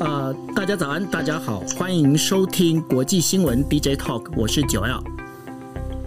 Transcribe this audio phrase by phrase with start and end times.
[0.00, 5.02] 呃，大家早安，大家好，欢迎收听国际新闻 DJ Talk，我是九耀。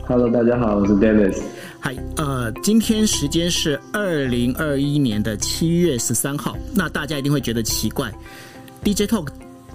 [0.07, 1.41] Hello，大家好，我是 Dennis。
[1.77, 6.57] 嗨，呃，今天时间是二零二一年的七月十三号。
[6.73, 8.09] 那大家一定会觉得奇怪
[8.81, 9.27] ，DJ Talk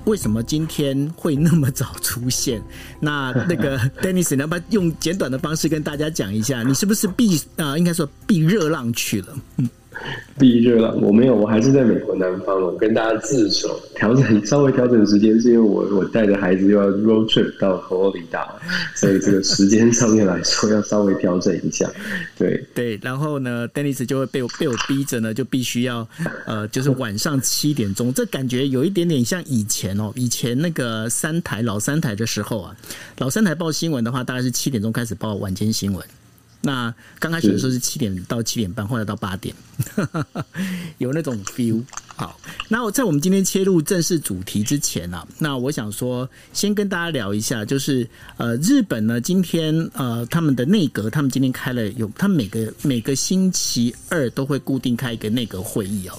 [0.06, 2.62] 为什么今天会那么早出现？
[2.98, 7.78] 那那个 Dennis，你要不能用简短的方式跟大家讲一下，你是不是避啊、呃？
[7.78, 9.36] 应该说避热浪去了？
[9.58, 9.68] 嗯。
[10.38, 12.60] 避热了，我没有，我还是在美国南方。
[12.60, 18.46] 我跟大家自首，调整 稍微调整时间，是因为我我带着孩子又要 road trip 到佛罗里达，
[18.94, 21.90] 所以这个时间上面来说要稍微调整一下。
[22.36, 26.06] 对对，然后呢，Dennis 就会被我被我逼着呢，就必须要
[26.44, 32.76] 呃，就是晚上七点钟，这感觉有一点点像以前哦，以前那个三台老三台的时候啊，
[33.18, 36.04] 老三台报新闻的话，大概是七点钟开始报晚间新闻。
[36.62, 39.54] 那刚开始的时候是七点到七点半，后来到八点，
[40.98, 41.82] 有那种 feel。
[42.16, 48.08] 好，那我在我们今天切入正式主题之前啊，那我想说，先跟大家聊一下，就是
[48.38, 56.18] 呃，日本呢，今天呃，他们的内阁，他们今天开了有，他们每个每个星期二都会固定开一个内阁会议哦。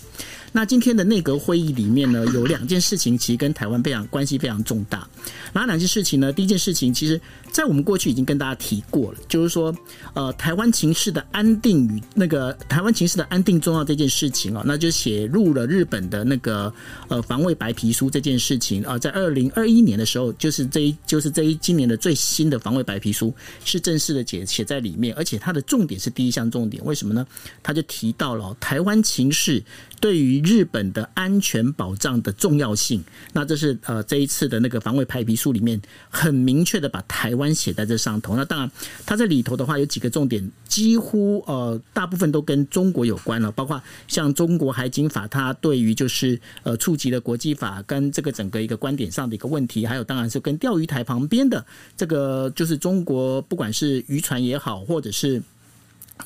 [0.52, 5.08] 那今天的内阁会议里面呢，有两件事情其实跟台湾非常关系非常重大。
[5.54, 6.32] 哪两件事情呢？
[6.32, 7.20] 第一件事情，其实
[7.52, 9.76] 在我们过去已经跟大家提过了，就是说，
[10.14, 16.72] 呃，台湾情势的安定与那个台湾情势的安定重要这件事情啊，那就写入了日本的那个
[17.08, 23.34] 呃防卫白皮书这件事情啊，在二零二一年的时候，就是这一就是这一今年的最新的防卫白皮书
[23.64, 27.26] 是正式的写写在里面，而且它的重点是第一项重点，为什么呢？
[27.64, 29.64] 他就提到了台湾情势
[30.00, 38.36] 对于日本的安全保障的重要性，那这是呃这一次的那个防卫白白皮书里面很明确的把台湾写在这上头。
[38.36, 38.72] 那当然，
[39.04, 51.66] 它这里头的话有几个重点，几乎呃大部分都跟中国有关了，包括像中国海警法，它对于就是呃触及的国际法跟这个整个一个观点上的一个问题，还有当然是跟钓鱼台旁边的
[51.98, 55.42] 这个就是中国不管是渔船也好，或者是。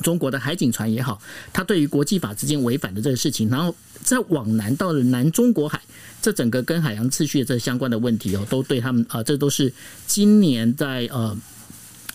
[0.03, 1.21] 中国的海警船也好，
[1.53, 5.81] 它对于国际法之间违反的这个事情，然后再往南到了南中国海，
[6.21, 9.73] 这整个跟海洋秩序这相关的问题哦，都对他们啊，这都是
[10.07, 11.37] 今年在呃。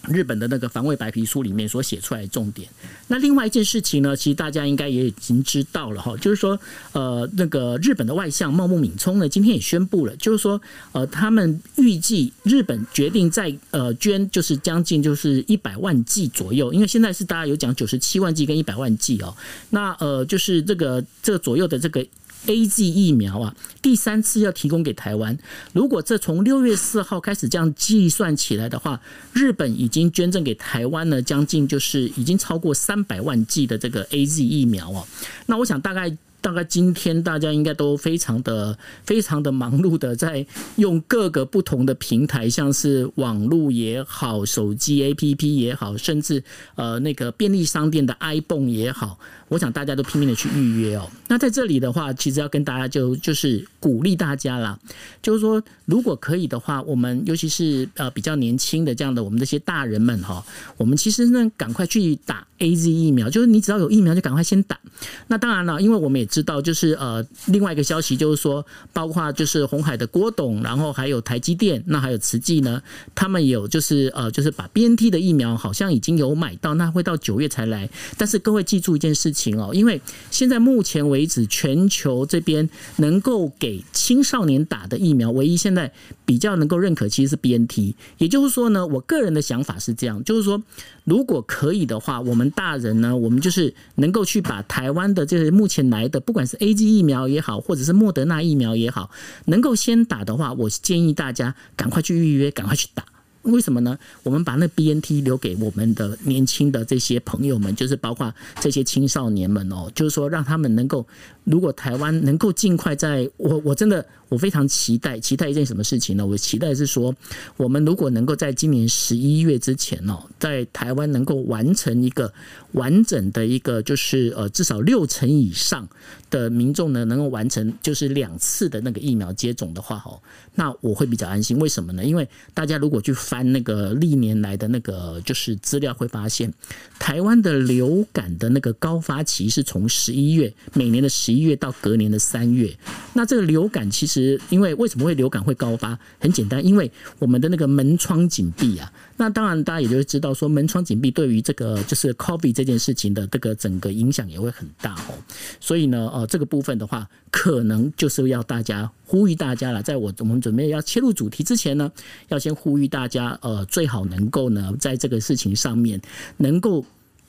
[0.09, 2.69] 日本的那个防卫白皮书里面所写出来的重点。
[3.09, 6.59] 那另外一件事情呢，其实大家应该也已经知道了哈，就是说，
[6.93, 10.61] 呃，那个日本的外相茂木敏充呢，今天也宣布了，就是说，
[10.93, 19.35] 呃，他们预计日本决定在呃捐，就是将近就是一百万剂左右，因为现在是大家有讲九十七万剂跟一百万剂哦，
[19.71, 22.07] 那呃，就是这个这个左右的这个。
[22.47, 25.37] A Z 疫苗啊，第三次要提供给台湾。
[25.73, 29.01] 如果这从六月四号开始这样计算起来的话，
[29.33, 35.07] 日本已经捐赠给台湾呢，将近就是已经超过三百万剂的这个 A Z 疫苗哦。
[35.47, 36.17] 那我想大概。
[36.47, 40.47] 大概今天大家应该都非常的、非常的忙碌的，在
[40.77, 46.41] 用各个不同的平台，像是网络也好、手机 APP 也好，甚至
[46.77, 49.19] 呃那个便利商店的 ibon 也好，
[49.49, 51.11] 我想大家都拼命的去预约哦。
[51.27, 54.79] 那在这里的话，其实要跟大家就就是鼓励大家啦，
[55.21, 60.47] 就是说如果可以的话，我们尤其是呃比较年轻的这样的我们这些大人们哈，
[60.77, 64.79] 我们其实呢赶快去打 AZ 疫苗，就是你只要有疫苗就赶快先打。
[65.27, 72.83] 那当然了，因为我们也知道，就是呃，另外一个消息就是说，包括就是红海的郭董，然后还有台积电，那还有慈济呢，
[73.15, 77.89] 他们有就是呃，就是把 BNT 的疫苗好像已经有买到，那会到九月才来。
[78.19, 79.99] 但是各位记住一件事情哦，因为
[80.31, 85.91] 现在目前为止，全球这边能够给青少年打的疫苗，唯一现在
[86.27, 87.95] 比较能够认可，其实是 BNT。
[88.19, 90.63] 也就是说呢，我个人的想法是这样，就是说，
[91.07, 99.09] 如果可以的话，我们大人呢，我们就是能够去把台湾的这些目前来的，不管是 A G 疫苗也好，或者是莫德纳疫苗也好，
[99.45, 103.05] 能够先打的话，我建议大家赶快去预约，赶快去打。
[103.47, 103.99] 为什么呢？
[104.23, 111.07] 我们把那 BNT 留给我们的年轻的这些朋友们，就是包括这些青少年们哦，就是说让他们能够，
[111.45, 114.05] 如果台湾能够尽快在，我我真的。
[114.29, 116.27] 我非常期待，期待一件什么事情呢？
[116.27, 117.15] 我期待是说，
[117.57, 122.35] 我们如果能够在今年十一月之前哦，在台湾能够完成一个
[122.77, 125.87] 完整的一个，就是呃，至少六成以上
[126.31, 130.19] 的民众呢，能够完成就是两次的那个疫苗接种的话，哦，
[130.55, 131.59] 那我会比较安心。
[131.59, 132.05] 为什么呢？
[132.05, 136.53] 因为大家如果去翻那个历年来的那个就是资料，会发现
[136.99, 142.73] 台湾的流感的那个高发期是从十一月，每年的十一月到隔年的三月。
[143.13, 144.41] 那这个流感其实。
[144.51, 145.99] 因为为什么会流感会高发？
[146.21, 155.15] 很简单，因为我们的那个门窗紧闭啊，那当然，大家也就会知道说，门窗紧闭对于这个就是 COVID 这件事情的这个整个影响也会很大哦。
[155.59, 161.91] 所以呢，呃，这个部分的话，可能就是要大家呼吁大家了，在我我们准备要切入主题之前呢，
[162.29, 166.01] 要先呼吁大家，呃，最好能够呢，在这个事情上面
[166.37, 166.85] 能够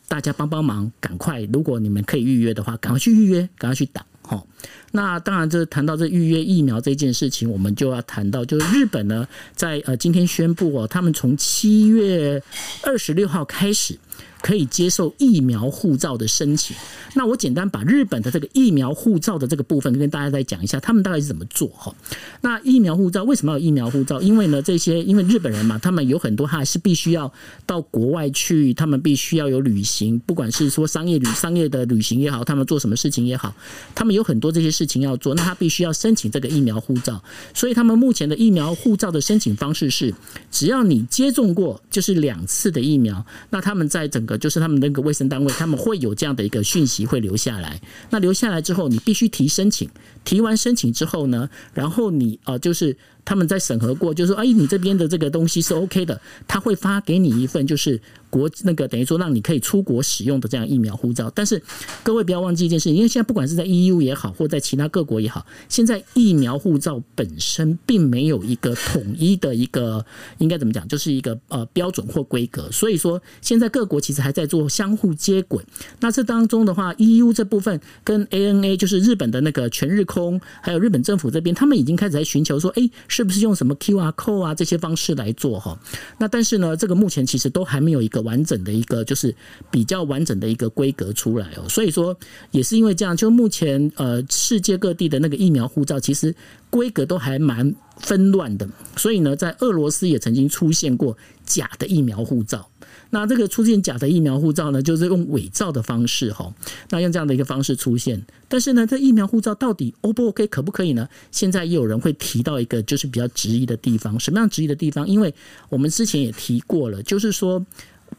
[0.08, 4.06] 大家帮帮忙，赶快，如果你们可以预约的话，赶快去预约，赶快去打。
[4.22, 4.46] 好，
[4.92, 12.42] 那当然，这谈到这预约疫苗这件事情，我们就要谈到，就是日本呢，在呃今天宣布哦，他们从七月
[12.84, 13.98] 二十六号开始。
[14.42, 16.76] 可以接受疫苗护照的申请。
[17.14, 21.94] 那我简单把日本的这个疫苗护照的这个部分跟大家再讲一下，他们大概是怎么做哈？
[22.42, 24.22] 那疫苗护照为什么要疫苗护照？
[24.22, 27.32] 因为呢，这些因为日本人嘛，他们有很多他还是必须要
[27.66, 33.56] 到国外去，他们必须要有旅行，不管是说商业旅商业的旅行也好，他们做什么事情也好，
[33.96, 37.24] 他们有很多这些事情要做，那他必须要申请这个疫苗护照。
[37.54, 40.14] 所以他们目前的疫苗护照的申请方式是，
[40.52, 47.82] 只要你接种过就是两次的疫苗，那他们在整个就是他们那个卫生单位，他们会有这样的一个讯息会留下来。
[48.12, 49.90] 那留下来之后，你必须提申请。
[50.24, 52.96] 提完申请之后呢，然后你呃，就是
[53.26, 58.00] 他们在审核过，就是说，哎，你这边的这个东西是 OK 的，他会发给你一份就是。
[58.30, 61.62] 国那个等于说让你可以出国使用的这样疫苗护照，但是
[62.04, 70.06] 各位不要忘记一件事情，因为现在不管是在 EU 也好，或在其他各国也好，现在疫苗护照本身并没有一个统一的一个
[70.40, 75.64] 应该怎么讲，就是一个呃标准或规格，所以说现在各国其实还在做相互接轨。
[76.02, 85.80] 那这当中的话，EU 这部分跟 ANA 就是日本的那个全日空，还有日本政府这边，他们已经开始在寻求说，哎，是不是用什么 QR code 啊这些方式来做哈？
[86.18, 88.17] 那但是呢，这个目前其实都还没有一个。
[88.22, 89.34] 完整的一个就是
[89.70, 92.18] 比较完整的一个规格出来哦，所以说
[92.52, 96.34] 也是因为这样，就目前呃世界各地的那个疫苗护照其实
[96.70, 102.70] 规格都还蛮纷乱的，所以呢，在俄罗斯也曾经出现过假的疫苗护照。
[103.10, 106.54] 那这个出现假的疫苗护照呢，就是用伪造的方式哈，
[106.90, 108.22] 那用这样的一个方式出现。
[108.50, 111.08] 但是呢，这疫苗护照到底 O 不 OK 可不可以呢？
[111.32, 115.08] 现在也有人会提到一个就是比较质疑的地方，什么样质疑的地方？
[115.08, 115.34] 因为
[115.70, 117.66] 我们之前也提过了，就是说。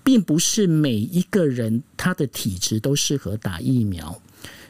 [0.03, 4.21] 并不是每一个人他的体质都适合打疫苗，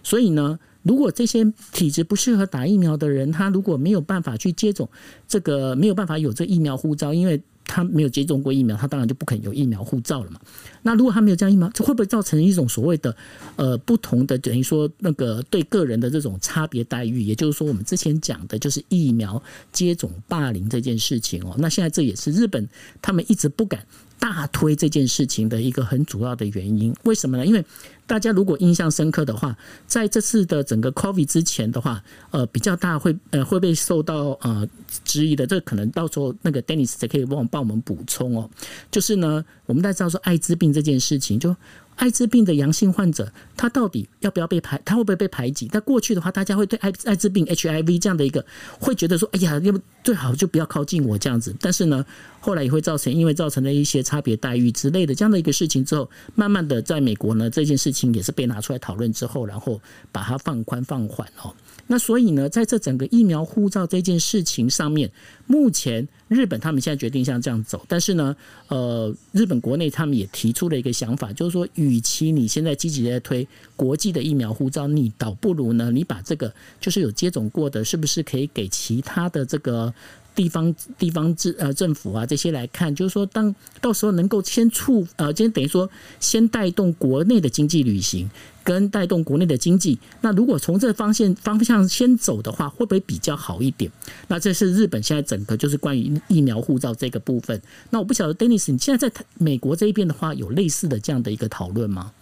[0.02, 4.88] 所以呢，如果这些体质不适合打疫苗的人，他如果没有办法去接种
[5.28, 10.40] 这个，没有办法有这疫苗护照，因为他没有接种过疫苗，他当然就不肯有疫苗护照了嘛。
[10.82, 13.14] 那如果他没有这样疫苗，这会不会造成一种所谓的
[13.56, 17.20] 呃不同的等于说那个对个人的这种差别待遇？
[17.20, 19.40] 也就是说，我们之前讲的就是疫苗
[19.70, 21.54] 接种霸凌这件事情哦。
[21.58, 22.66] 那现在这也是日本
[23.02, 23.84] 他们一直不敢。
[24.18, 27.46] 大推这件事情的一个很主要的原因，为什么呢？
[27.46, 27.64] 因为
[28.06, 29.56] 大家如果印象深刻的话，
[29.86, 34.68] 在这次的整个 COVID 之前的话，呃，比较大会呃会被受到呃
[35.04, 38.50] 质疑的，这可能到时候那个 Dennis 可以帮帮我们补充哦。
[38.90, 41.54] 就是呢，我们大家知道说艾滋病这件事情就。
[41.98, 44.80] 艾滋病的阳性患者，他到底要不要被排？
[44.84, 45.66] 他会不会被排挤？
[45.66, 48.44] 在过去的话，大家会对艾艾滋病 HIV 这样的一个，
[48.78, 51.54] 会觉得说，哎呀，要不最好就不要靠近我这样子。
[51.60, 52.04] 但是呢，
[52.40, 59.80] 后来也会造成，因为造成了一些差别待遇之类的这样的一个事情之后，慢慢的在美国呢，这件事情也是被拿出来讨论之后，然后
[60.12, 61.52] 把它放宽放缓哦。
[61.88, 65.10] 那所以呢，在这整个疫苗护照这件事情上面，
[65.46, 68.36] 目前日本他们现在决定像这样走，但是呢，
[68.68, 79.92] 呃，日本国内他们也提出了一个想法，就是说，与其你现在积极在推国际的疫苗护照，你倒不如呢，你把这个就是有接种过的，是不是可以给其他的这个。
[80.34, 88.30] 地方地方政呃政府啊这些来看，就是说，当到时候能够先促呃，今天等于说先带动国内的经济旅行，
[88.68, 89.98] 跟带动国内的经济。
[90.20, 93.90] 那如果从这方向方向先走的话，会不会比较好一点？
[94.26, 97.58] 那这是日本现在整个就是关于疫苗护照这个部分。
[97.88, 102.12] 那我不晓得，Dennis，你现在在美国这一边的话，有类似的这样的一个讨论吗？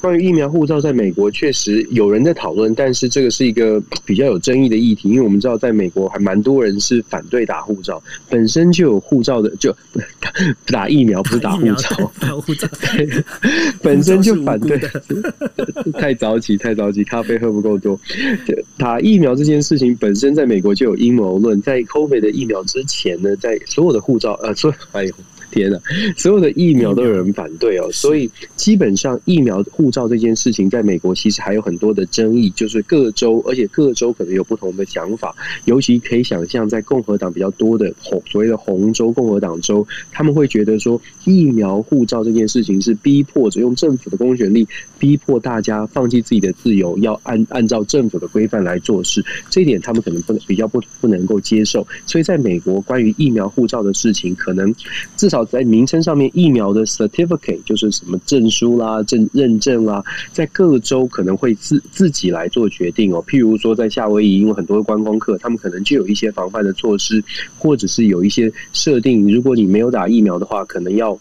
[0.00, 9.74] 关于疫苗护照，在美国确实有人在讨论，但是这个是一个比较有争议的议题，因为我们知道，在美国还蛮多人是反对打护照，本身就有护照的，就
[10.66, 12.68] 打疫苗不是打护照，打护照，
[13.82, 14.78] 本身就反对，
[15.94, 17.98] 太早起，太早起，咖啡喝不够多。
[18.76, 25.12] 打疫苗这件事情本身在美国就有阴谋论，在 COVID 的疫苗之前呢，在所有的护照，呃，说哎呦。
[25.50, 25.80] 天啊，
[26.16, 35.34] 所有的疫苗都有人反对哦，所以基本上疫苗护照这件事情，在美国其实还有很多的争议，就是各州，而且各州可能有不同的想法。
[35.64, 44.66] 尤其可以想象，在共和党比较多的红所谓的红州共和党州，他们会觉得说，疫苗护照这件事情是逼迫着用政府的公权力
[44.98, 49.24] 逼迫大家放弃自己的自由，要按按照政府的规范来做事。
[49.50, 51.86] 这一点他们可能不能比较不不能够接受。
[52.06, 54.74] 所以在美国，关于疫苗护照的事情，可能
[55.16, 60.02] 至少在名称上面，疫苗的 certificate 就是什么证书啦、证认证啦，
[60.32, 63.24] 在各州可能会自自己来做决定哦。
[63.26, 67.22] 譬如说，在夏威夷，因为很多观光客，他们可能就有一些防范的措施，
[67.58, 71.18] 或者是有一些设定，如果你没有打疫苗的话，可能要。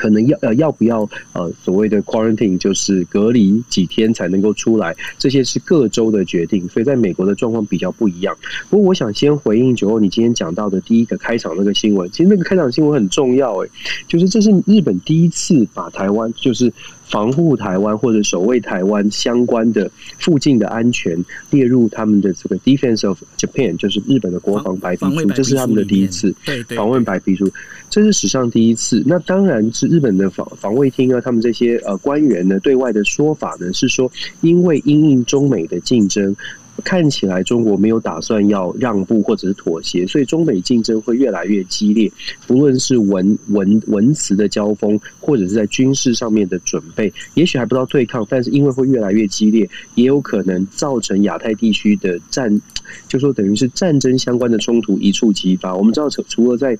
[0.00, 8.34] 可能要呃要不要呃所谓的 quarantine 就是隔离几天才能够出来，这些是各州的决定，所以在美国的状况比较不一样。
[8.70, 13.70] 不过我想先回应九欧你今天讲到的第一个开场那个新闻，其实那个开场新闻很重要诶，
[14.08, 16.72] 就是这是日本第一次把台湾就是。
[17.10, 26.34] 防护台湾或者守卫台湾相关的附近的安全列入他们的这个 Defense of Japan，就是日本的国防白皮书，这是他们的第一次。
[26.76, 27.50] 访问白皮书，
[27.90, 29.02] 这是史上第一次。
[29.04, 36.34] 那当然是日本的防防卫厅啊，他们这些呃官员呢，对外的说法呢是说，因为因应中美的竞争。
[36.84, 42.10] 看起来中国没有打算要让步或者是妥协，所以中美竞争会越来越激烈。
[42.46, 52.60] 不论是文文文词的交锋，或者是在军事上面的准备，也许还不到对抗，但是因为会越来越激烈，也有可能造成亚太地区的战，
[53.08, 55.74] 就说等于是战争相关的冲突一触即发。
[55.74, 56.76] 我们知道，除除了在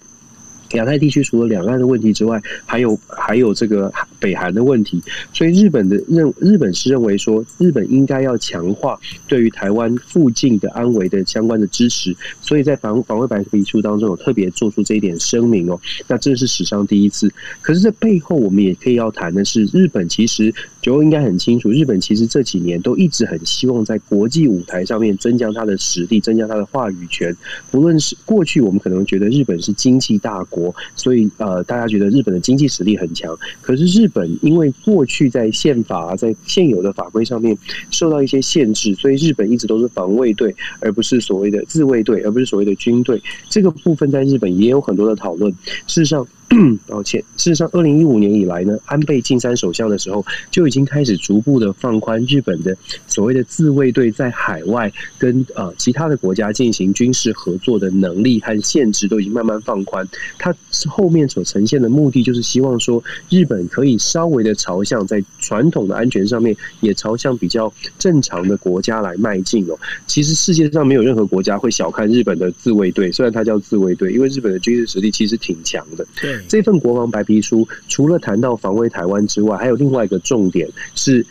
[0.78, 15.80] 亚太地区除了两岸的问题之外，还有还有这个北韩的问题，所以日本的认日本是认为说，日本应该要强化对于台湾附近的安危的相关的支持，所以在防防卫白皮书当中有特别做出这一点声明哦。
[16.06, 27.36] 那这是史上第一次，可是这背后我们也可以要谈的是，日本其实就应该很清楚，日本其实这几年都一直很希望在国际舞台上面增加它的实力，增加它的话语权。
[27.70, 30.74] 不论是过去我们可能觉得日本是经济大国。
[30.96, 37.56] 所以呃，大家觉得日本的经济实力很强，可是日本因为过去在宪法、在现有的法规上面
[37.90, 43.22] 受到一些限制，所以日本一直都是防卫队，而不是所谓的自卫队，而不是所谓的军队。
[43.48, 45.50] 这个部分在日本也有很多的讨论。
[45.86, 46.26] 事实上。
[46.88, 52.76] 抱歉，事实上，二零一五年以来呢，安倍晋三首相的时候就已经开始逐步的放宽日本的
[53.06, 60.06] 所谓的自卫队在海外跟呃其他的国家进行军事合作的能力和限制都已经慢慢放宽。
[60.38, 60.52] 他
[60.88, 69.78] 后面所呈现的目的就是希望说，日本可以稍微的朝向在传统的安全上面也朝向比较正常的国家来迈进哦。
[70.08, 76.04] 其实世界上没有任何国家会小看日本的自卫队，虽然它叫自卫队，因为日本的军事实力其实挺强的。
[76.20, 76.39] 对。
[76.48, 81.24] 这份国防白皮书除了谈到防卫台湾之外，还有另外一个重点是，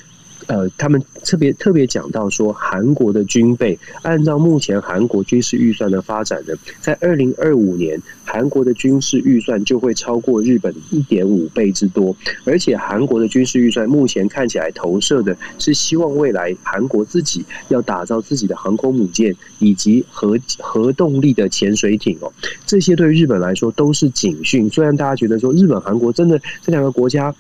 [0.49, 12.15] 呃，他们特别特别讲到说，韩国的军备按照目前韩国军事预算的发展呢，在二零二五年，韩国的军事预算就会超过日本一点五倍之多，
[12.45, 22.33] 而且韩国的军事预算目前看起来投射的是希望未来韩国自己要打造自己的航空母舰以及核核动力的潜水艇哦，
[22.65, 24.67] 这些对日本来说都是警讯。
[24.71, 27.31] 虽然大家觉得说日本韩国真的这两个国家。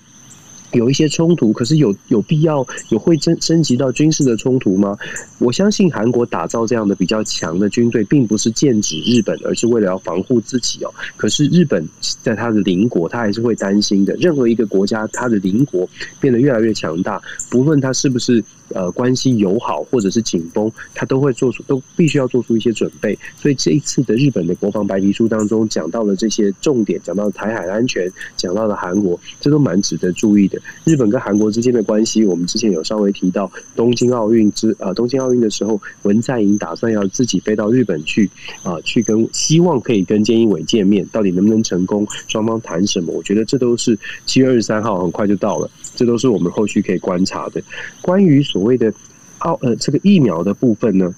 [0.73, 4.97] 有一些冲突，可是有有必要有会升升级到军事的冲突吗？
[5.39, 10.93] 我相信韩国打造这样的比较强的军队，并不是剑指日本，而是为了要防护自己哦。
[11.17, 11.87] 可是日本
[12.21, 14.15] 在他的邻国，他还是会担心的。
[14.15, 18.43] 任何一个国家，他的邻国变得越来越强大，不论他是不是。
[18.73, 23.17] 呃，关系友好或者是紧绷，他都会做出，都必须要做出一些准备。
[23.37, 30.59] 所以这一次的日本的国防白皮书当中讲到了这些重点，讲到台海安全，讲到了韩国，这都蛮值得注意的。
[30.85, 38.29] 日本跟韩国之间的关系，我们之前有稍微提到，东京奥运之呃东京奥运的时候，文在寅打算要自己飞到日本去
[38.63, 42.07] 啊、去跟希望可以跟菅义伟见面，到底能不能成功？
[42.27, 43.13] 双方谈什么？
[43.13, 47.61] 我觉得这都是七月二十三号很快就到了，这都是我们后续可以观察的。
[48.01, 48.89] 关于所谓的
[49.39, 51.13] 奥呃，这个疫苗的部分呢，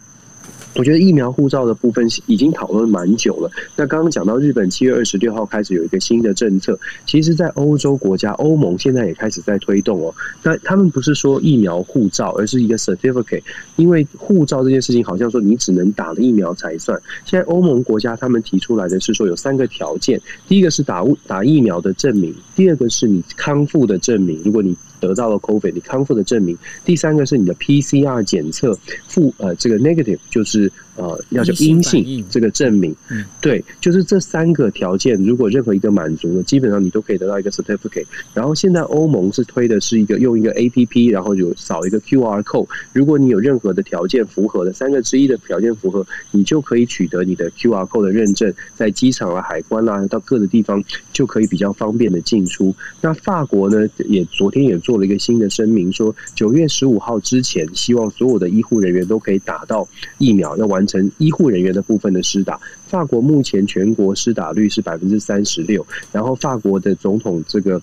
[0.76, 3.52] 我觉得疫苗护照的部分已经讨论蛮久了。
[3.76, 10.14] 那刚刚讲到日本七月二十六号开始有一个新的政策，其实，在欧洲国家，欧盟现在也开始在推动哦。
[10.44, 13.44] 那他们不是说疫苗护照，而是一个 certificate，
[13.76, 17.00] 因为护照这件事情好像说你只能打了疫苗才算。
[17.26, 26.58] 现在欧盟国家他们提出来的是说有三个条件，第一个是打打疫苗的证明，第二个是你康复的证明，如果你得到了 COVID，你康复的证明。
[26.86, 28.78] 第三个是你的 PCR 检测
[29.08, 32.94] 负呃这个 negative，就是呃，要求阴性这个证明，
[33.40, 38.06] 对，就是这三个条件，如果任何一个满足了，基本上你都可以得到一个 certificate。
[38.34, 50.84] 然后现在欧盟是推的是一个用一个 APP，然后有扫一个 QR code，如果你有任何的条件符合的三个之一的条件符合，你就可以取得你的 QR code 的认证，在机场啊、海关啊，到各个地方
[51.14, 52.76] 就可以比较方便的进出。
[53.00, 60.81] 那法国呢，也昨天也做了一个新的声明，说九月十五号之前，希望所有的医护人员都可以打到疫苗，要完。
[60.82, 65.86] 完成医护人员的部分的施打，法国目前全国施打率是百分之三十六。
[66.12, 67.80] 然后法国的总统这个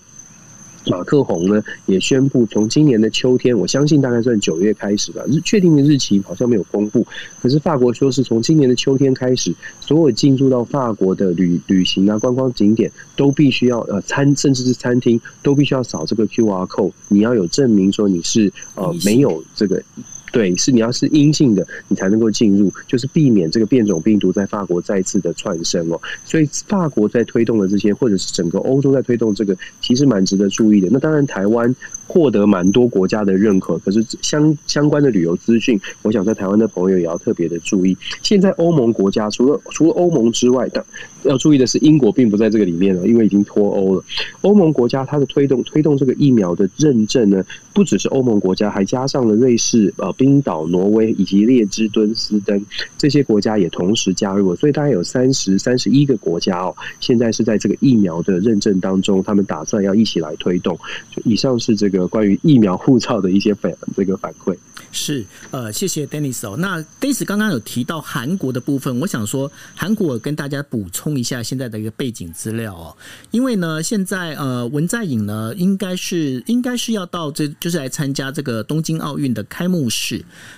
[0.85, 7.07] 马克宏呢，也宣布从今年的秋天，我相信大概算九月开始吧，日确定的日期好像没有公布。
[7.41, 19.81] 可是法国说是从今年的秋天开始，所有进入到法国的旅旅行啊、观光景点都必须要呃餐，甚至是餐厅都必须要扫这个 QR code，你要有证明说你是呃没有这个。
[20.31, 25.99] 对，是你要是阴性的，你才能够进入，就是避免这个变种病毒在法国再次的窜升哦。
[26.23, 30.87] 所以法国在推动的这些，或者是整个欧洲在推动这个，其实蛮值得注意的。
[30.91, 37.97] 那当然，台湾获得蛮多国家的认可，可是相相关的旅游资讯，我想在台湾的朋友也要特别的注意。
[38.21, 40.85] 现在欧盟国家除了除了欧盟之外的，
[41.23, 44.03] 要注意的是，英国并不在这个里面了，因为已经脱欧了。
[44.41, 47.43] 欧盟国家它的推动推动这个疫苗的认证呢，
[47.73, 50.13] 不只是欧盟国家，还加上了瑞士呃。
[50.19, 52.61] 冰岛、挪威以及列支敦斯登
[52.97, 60.77] 这些国家也同时加入了，所以大概有三十三十一个国家哦，现在是在这个疫苗的认证当中，他们打算要一起来推动。
[61.09, 64.53] 就以上是这个关于疫苗护照的一些反这个反馈。
[64.91, 66.57] 是，呃，谢谢 Dennis 哦。
[66.57, 72.97] 那 Dennis 刚刚有提到韩国的部分，我想说韩国跟大家补充一下现在的一个背景资料哦。
[73.31, 80.08] 因为呢，现在呃文在寅呢，应该是应该是要到这就是来参加这个东京奥运的开幕式。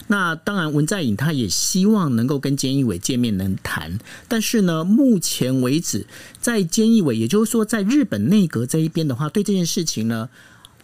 [0.08, 6.06] 那当然，文在寅他也希望能够跟菅义伟见面能谈，但是呢，目前为止，
[6.40, 10.30] 在菅义伟，也就是说在日本内阁这一边的话，对这件事情呢。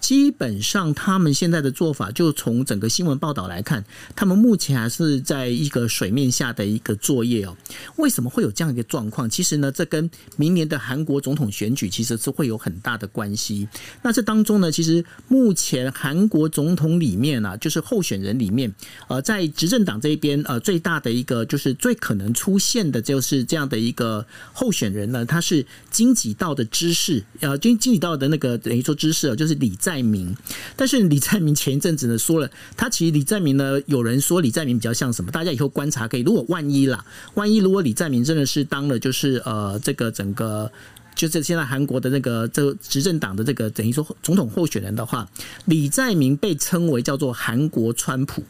[0.08, 3.84] 基本上，他们现在的做法，就从整个新闻报道来看，
[4.16, 7.58] 他们目前还是在一个水面下的一个作业哦。
[7.98, 9.30] 为什么会有这样一个状况？
[9.30, 13.68] 其实呢，这跟明年的韩国总统选举其实是会有很大的关系。
[14.02, 18.74] 那这当中呢，其实目前韩国总统里面啊，就是候选人里面，
[19.10, 29.76] 呃，在执政党这一边，呃，最大的一个就是最可能出现的就是这样的一个候选人呢，他是京畿道的知事，呃，京京畿道的那个等于说知事，就是李。
[29.80, 30.36] 在明，
[30.75, 35.32] 但是李在明前一阵子呢说了，他其实李在明呢，有人说李在明比较像什么？
[35.32, 36.22] 大家以后观察可以。
[36.22, 40.72] 如果万一啦，万一如果李在明真的是当了，就是呃，这个整个。
[41.17, 45.27] 就是现在韩国的那个这执政党的这个等于说总统候选人的话，
[45.65, 48.43] 李在明被称为叫做韩国川普。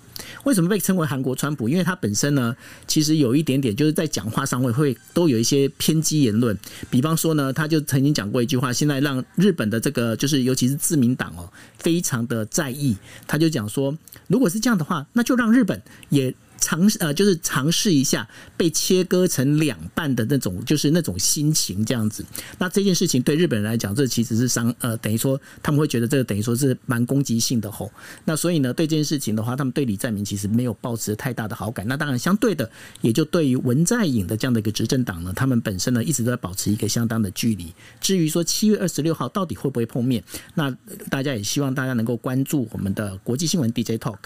[0.43, 1.69] 为什么被称为韩国川普？
[1.69, 2.56] 因为他本身呢，
[2.88, 6.58] 其实有一点点就是在讲话上会会都有一些偏激言论。
[6.89, 12.97] 比方说呢，他就曾经讲过一句话，现在让日本的这个就是尤其是自民党哦，非常的在意。
[13.25, 16.36] 他就讲说，如果是这样的话，那就让日本也。
[16.60, 22.26] 尝试呃，就是尝试一下被切割成两半的那种，就是那种心情这样子。
[22.58, 27.91] 那这件事情对日本人来讲，这其实是伤呃，等于说他们会觉得这个等于说是蛮攻击性的吼。
[28.26, 31.88] 那所以呢，对这件事情的话，他们对李在明其实没有抱持太大的好感。
[31.88, 32.70] 那当然，相对的，
[33.02, 37.74] 也就对于文在寅的这样的一个执政党呢，他们本身呢一直都在保持一个相当的距离。
[38.02, 40.24] 至于说七月二十六号到底会不会碰面，
[40.56, 40.76] 那
[41.10, 44.17] 大家也希望大家能够关注我们的国际新闻 DJ Talk。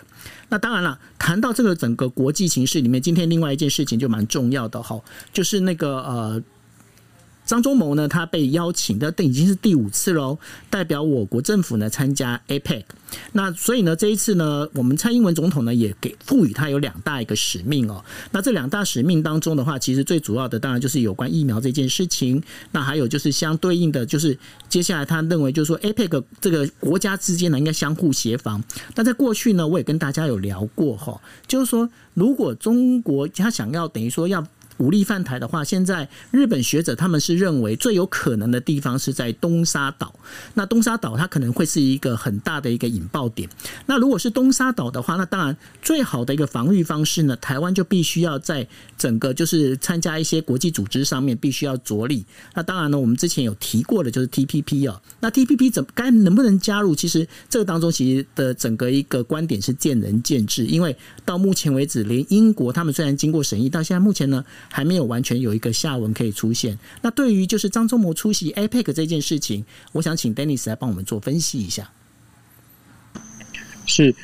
[0.50, 5.02] 那当然了，谈到这个整个国际形势里面，今天另外一件事情就蛮重要的哈，
[5.34, 6.44] 就是那个呃。
[7.52, 12.84] 张忠谋呢，他被邀请的，这已经是第五次喽，代表我国政府呢参加 APEC。
[13.34, 18.02] 那所以呢，这一次呢，我们蔡英文总统呢也给赋予他有两大一个使命哦。
[18.32, 22.42] 那这两大使命当中的话，其实最主要的当然就是有关疫苗这件事情。
[22.72, 24.38] 那还有就是相对应的，就是
[24.70, 28.64] 接下来他认为就是说 APEC 这个国家之间呢应该相互协防。
[28.96, 34.42] 那在过去呢，我也跟大家有聊过哈，就是说如果中国他想要等于说要。
[34.82, 40.14] 武力犯台的话，现在日本学者他们是认为最有可能的地方是在东沙岛。
[40.56, 43.48] 那东沙岛它可能会是一个很大的一个引爆点。
[43.86, 48.68] 那如果是东沙岛的话，那当然最好的一个防御方式呢，台湾就必须要在
[48.98, 52.26] 整个就是参加一些国际组织上面必须要着力。
[52.56, 55.00] 那当然呢，我们之前有提过的就是 TPP 哦。
[55.20, 56.96] 那 TPP 怎该能不能加入？
[56.96, 60.66] 其实这个当中其实的整个一个观点是见仁见智。
[60.66, 64.44] 因为到目前为止，连英国他们虽然经过审议，到现在目前呢。
[64.72, 66.80] 还没有完全有一个下文可以出现。
[67.02, 71.90] 那对于就是张忠谋出席 APEC 这件事情，我想请 Dennis 来帮我们做分析一下。
[73.86, 74.16] 是。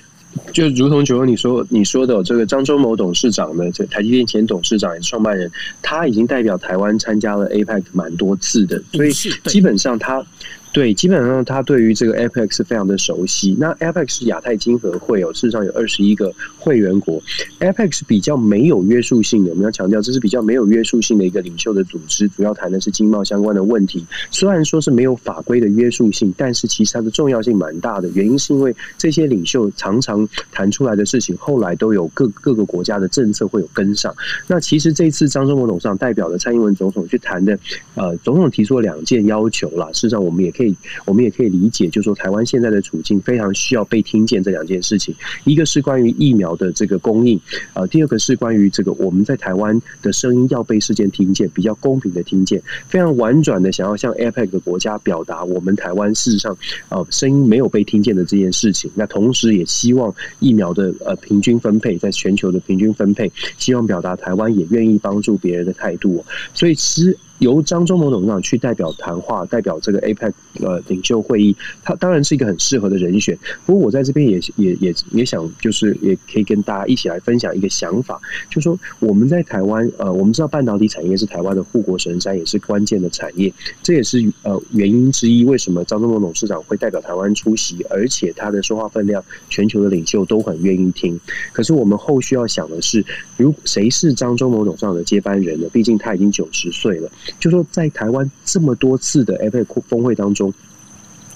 [0.53, 9.11] 就如同九欧你说你说的这个张忠谋董事长呢，这台积电前董事长也是创办人，他已经代表台湾参加了 APEC 蛮多次的，所以
[9.45, 10.23] 基本上他。
[10.73, 13.55] 对，基本上他对于这个 APEC 是非常的熟悉。
[13.59, 17.21] 那 APEC 是亚太经合会哦，事实上有二十一个会员国。
[17.59, 24.05] APEC 是比较没有约束性的，我们要强调这是比较没有约束性的一个领袖的组织，主要谈的是经贸相关的问题。
[24.29, 28.07] 虽然说是没有法规的约束性，但是其实它的重要性蛮大的。
[28.13, 34.13] 原因是因为这些领袖常常谈出来的事情，后来都有各各个国家的政策会有跟上。
[34.45, 37.57] 那其实这次张忠谋董事长代表的蔡英文总统去谈的，
[37.95, 39.87] 呃，总统提出了两件要求啦。
[39.93, 40.75] 事实上，我们也可以。
[41.05, 44.41] 我们也可以理解，就是说台湾现在的处境非常需要被听见。
[44.47, 47.37] 这两件事情，一个是关于疫苗的这个供应，
[47.73, 58.89] 呃，第二个是关于这个我们在台湾的声音要被世界听见，比较公平的听见，非常婉转的想要向 APEC 国家表达我们台湾事实上呃声音没有被听见的这件事情。
[58.95, 66.23] 那同时也希望疫苗的呃平均分配，在全球的平均分配，希望表达台湾也愿意帮助别人的态度。
[66.53, 67.17] 所以其实。
[67.39, 73.37] 由张忠谋董事长去代表谈话，代表这个 APEC 呃领袖会议，他当然是一个很适合的人选。
[73.65, 78.19] 不过我在这边也也也也想，就是也可以跟大家一起来分享一个想法，
[78.49, 91.19] 就是说我们在台湾，呃，我们知道半导体产业是台湾的护国神山，也是关键的产业，这也是呃原因之一，为什么张忠谋董事长会代表台湾出席，而且他的说话分量，全球的领袖都很愿意听。
[91.53, 93.05] 可是我们后续要想的是，
[93.37, 95.67] 如谁是张忠谋董事长的接班人呢？
[95.71, 97.09] 毕竟他已经九十岁了。
[97.39, 100.53] 就说在台湾这么多次的 APEC 峰会当中。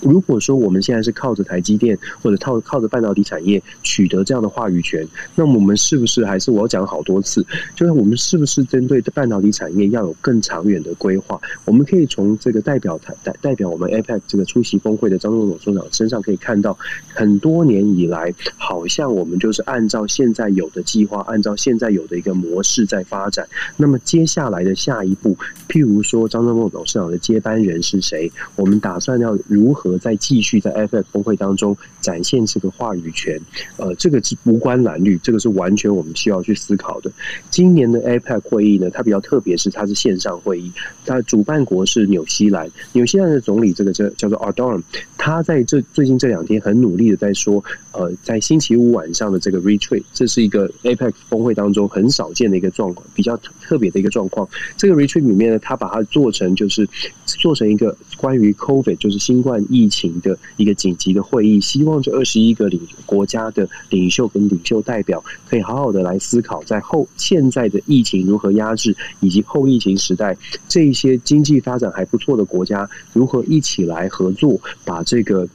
[0.01, 11.39] 如果说我们现在是靠着台积电或者靠靠着半导体产业取得这样的话语权，那么我们是不是还是我要讲好多次，就是我们是不是针对半导体产业要有更长远的规划？
[11.65, 16.77] 我们可以从这个代表台代代表我们 APEC 这个出席峰会的张忠谋董事长身上可以看到，
[17.13, 23.47] 很多年以来，好像我们就是按照现在有的计划，按照现在有的一个模式在发展。
[23.77, 25.37] 那么接下来的下一步，
[25.69, 28.31] 譬如说张忠谋董事长的接班人是谁？
[28.55, 29.90] 我们打算要如何？
[29.97, 33.39] 再继续在 APEC 峰会当中展现这个话语权，
[33.77, 37.11] 呃，这个是无关蓝绿，这个是完全我们需要去思考的。
[37.49, 40.71] 今年的 APEC 会议呢，它比较特别，是它是线上会议，
[41.05, 44.81] 它主办国是纽西兰，纽西兰的总理这个叫叫做 Ardern，
[45.17, 53.39] 他在这最近这两天很努力的在说，呃，在星期五晚上的这个 Retreat，这是一个 APEC 峰会当中很少见的一个状况，比较
[53.71, 54.49] 特别的一个状况。
[54.75, 56.89] 这个 Retreat 里面呢，他把它做成就是
[57.25, 59.91] 做成一个关于 COVID，就是新冠疫。
[59.91, 70.35] 情的一个紧急的会议，希望这二十一个领国家的领袖跟领袖代表可以好好的来思考，在后现在的疫情如何压制，以及后疫情时代
[70.69, 75.45] 这一些经济发展还不错的国家如何一起来合作，把这个。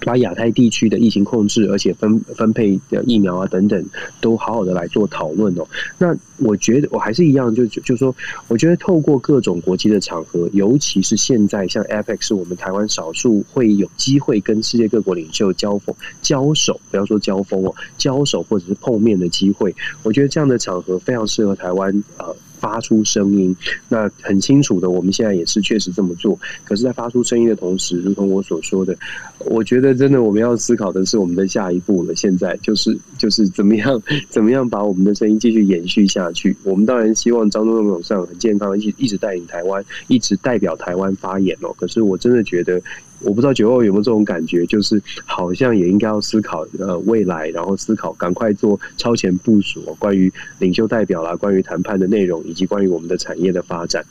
[0.00, 3.84] 把亚太地区的疫情控制，而且分分配的疫苗啊等等，
[4.20, 5.66] 都好好的来做讨论哦。
[5.98, 8.14] 那我觉得我还是一样，就就说，
[8.48, 19.74] 我觉得透过各种国际的场合，尤其是现在像 APEC 是我们台湾少数会有机会跟世界各国领袖交锋、交手，不要说交锋哦，交手或者是碰面的机会。
[20.02, 22.34] 我觉得这样的场合非常适合台湾呃。
[22.60, 23.54] 发出声音，
[23.88, 26.38] 那很清楚的，我们现在也是确实这么做。
[26.64, 28.96] 可是，在发出声音的同时，如同我所说的，
[29.46, 32.14] 我觉得真的我们要思考的是我们的下一步了。
[32.14, 36.56] 现在就是就是怎么样 怎么样把我们的声音继续延续下去。
[36.64, 41.72] 我们当然希望张忠谋董事长很健康，一一直带领台湾，一直代表台湾发言哦。
[41.78, 42.80] 可是，我真的觉得。
[43.20, 54.04] 我不知道九欧有没有这种感觉，就是好像也应该要思考呃未来，然后思考赶快做超前部署，关于领袖代表啦，关于谈判的内容，以及关于我们的产业的发展。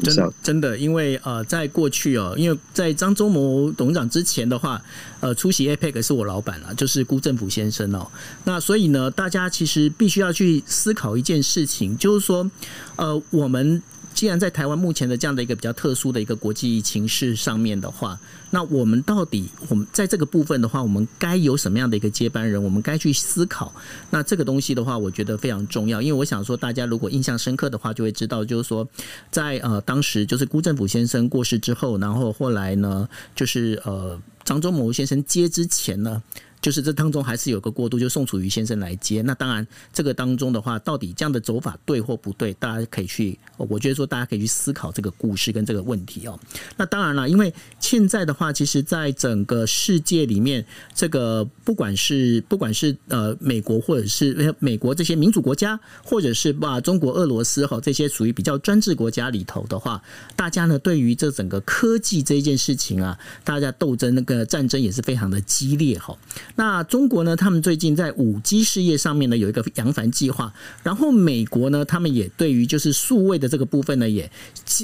[0.00, 4.80] 真真的，因为呃，在过去哦，因为在张忠谋董事长之前的话，
[5.18, 8.06] 呃，出席 APEC 是我老板了，就是辜振甫先生哦。
[8.44, 12.48] 那所以呢，大家其实必须要去思考一件事情，就是说，
[12.96, 13.82] 呃，我们。
[14.18, 18.18] 既然在台湾目前的这样的一个比较特殊的一个国际情势上面的话，
[18.50, 22.60] 那我们到底我们在这个部分的话，我们该有什么样的一个接班人？
[22.60, 23.72] 我们该去思考。
[24.10, 28.88] 那这个东西的话，我觉得非常重要，因为我想说，大家如果印象深刻的话，就会知道，就是说，
[29.30, 36.20] 在呃当时就是辜振甫先生过世之后，然后后来呢，就是呃张忠谋先生接之前呢。
[36.60, 39.22] 就是这当中还是有个过渡，就宋楚瑜先生来接。
[39.22, 46.38] 那当然，这个当中的话，到底这样的走法对或不对，大家可以去，我觉得说大家可以去思考这个故事跟这个问题哦。
[46.76, 60.02] 那当然了，因为现在的话，其实在整个世界里面，这个不管是不管是呃美国或者是美国这些民主国家，或者是把中国、俄罗斯哈这些属于比较专制国家里头的话，
[60.34, 66.16] 大家呢对于这整个科技这件事情啊，大家斗争那个战争也是非常的激烈哈。
[66.58, 74.28] 那中国呢，他们最近在五 G 事业上面呢有一个扬帆计划，然后美国呢，他们也对于就是数位的这个部分呢，也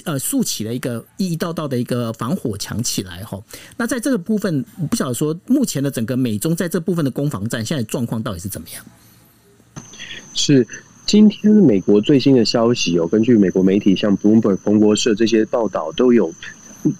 [0.04, 3.42] 呃竖起了一个一道道的一个防火墙起来哈。
[3.76, 8.84] 那在这个部分，不晓得说目前的整个美中在这部分的攻防战，现在状况到底是怎么样？
[10.32, 10.64] 是。
[11.06, 16.32] 今天美国最新的消息有根据美国媒体像 Bloomberg、彭博社这些报道都有。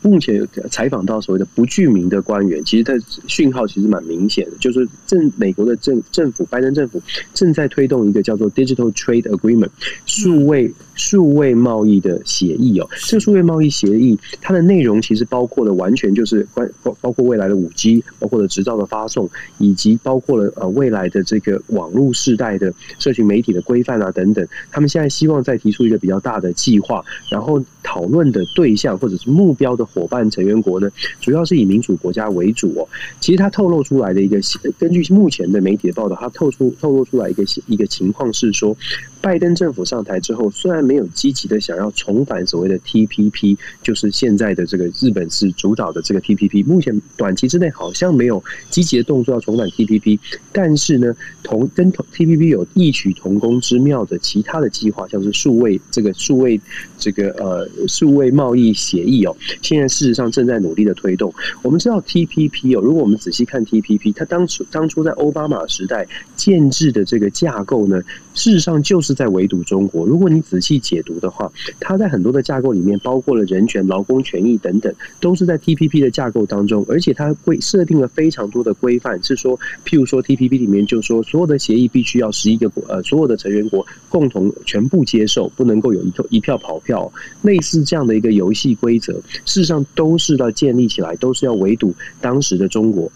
[0.03, 2.93] 目前采访到所谓的不具名的官员，其实他
[3.27, 7.03] 讯号其实蛮明显的，就是政美国的政政府拜登政府
[7.35, 9.69] 正在推动一个叫做 Digital Trade Agreement
[10.07, 12.89] 数位数位贸易的协议哦。
[13.07, 24.47] 这个数位贸易协议它的内容其实包括了完全就是关包包括未来的五 G，包括了执照的发送，以及包括了呃未来的这个网络世代的社群媒体的规范啊等等。
[24.71, 29.74] 他们现在希望再提出一个比较大的计划，然后讨论的对象或者是目标。
[29.77, 32.89] 的伙伴成员国呢，主要是以民主国家为主哦。
[33.21, 34.39] 其实他透露出来的一个，
[34.79, 38.77] 根据目前的媒体的报道，他透出透露出来一个一个情况是说，
[39.21, 50.19] 拜登政府上台之后，虽然没有积极的想要重返所谓的 TPP，就是现在的这个日本是主导的这个 TPP，目前短期之内好像没有积极的动作要重返 TPP，
[50.53, 56.61] 但是呢，同跟 TPP 有异曲同工之妙的其他的计划，像是数位这个数位
[56.99, 59.35] 这个呃数位贸易协议哦。
[59.65, 61.33] 现在事实上正在努力的推动。
[61.63, 68.01] 我们知道 TPP 哦，如果我们仔细看 TPP，它当初当初在奥巴马时代建制的这个架构呢，
[68.35, 70.07] 事实上就是在围堵中国。
[70.07, 71.51] 如果你仔细解读的话，
[71.81, 76.85] 它在很多的架构里面，包括了人权、劳工权益等等，都是在 TPP 的架构当中。
[76.87, 87.11] 而且它规设定了非常多的规范，是说，譬如说 TPP 里面就说，所有的协议必须要十一个国呃所有的成员国共同全部接受，不能够有一票一票跑票，
[87.43, 89.65] 类似这样的一个游戏规则事。
[89.65, 93.11] 实上都是要建立起来，都是要围堵当时的中国。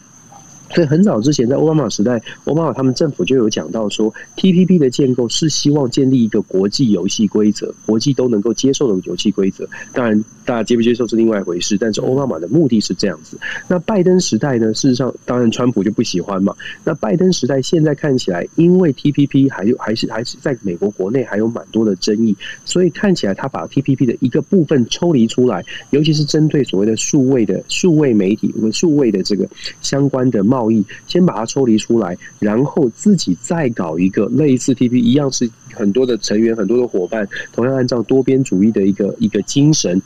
[0.71, 9.69] 所以很早之前，在奥巴马时代，奥巴马他们政府就有讲到说，TPP 的建构是希望建立一个国际游戏规则，国际都能够接受的游戏规则。
[9.93, 10.23] 当然。
[10.49, 13.39] 大家接不接受是另外一回事，但是奥巴马的目的是这样子。
[13.69, 14.73] 那拜登时代呢？
[14.73, 16.57] 事实上，当然川普就不喜欢嘛。
[16.85, 29.47] 那拜登时代现在看起来，因为 TPP 还有还是还是在美国国内还有蛮多的争议，所以看起来他把 TPP 的一个部分抽离出来，尤其是针对所谓的数位的数位媒体和数位的这个
[29.83, 40.03] 相关的贸贸易，先把它抽离出来，然后自己再搞一个类似 TPP 一样，是很多的成员、很多的伙伴，同样按照多边主义的一个一个精神。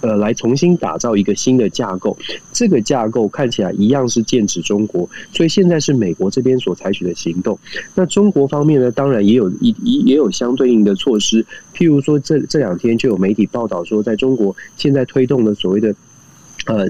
[0.00, 2.18] 呃，来重新打造一个新的架构，
[2.52, 7.56] 这个架构看起来一样是剑指中国，所以现在是美国这边所采取的行动。
[7.94, 9.72] 那中国方面呢，当然也有一
[10.04, 15.94] 也有相对应的措施，譬如说这这两天就有媒体报道说，在中国现在推动的所谓的
[16.66, 16.88] 呃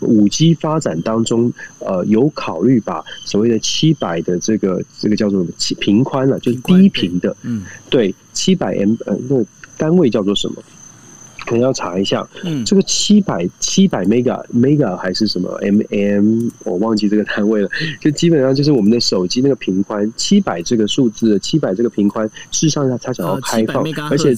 [0.00, 5.46] 五 G 发展当中，呃有考虑把所谓的七百的这个这个叫做
[5.80, 10.62] 频宽了，就是低频的，嗯，对，七百 M 呃那个单位叫做什么？
[11.44, 17.70] 可能要查一下，嗯，这个七百七百 mega mega 还是什么？Mm，我忘记这个单位了。
[18.00, 24.34] 就基本上就是我们的手机那个频宽，七百这个数字，七百这个频宽，事实上它它想要开放，而且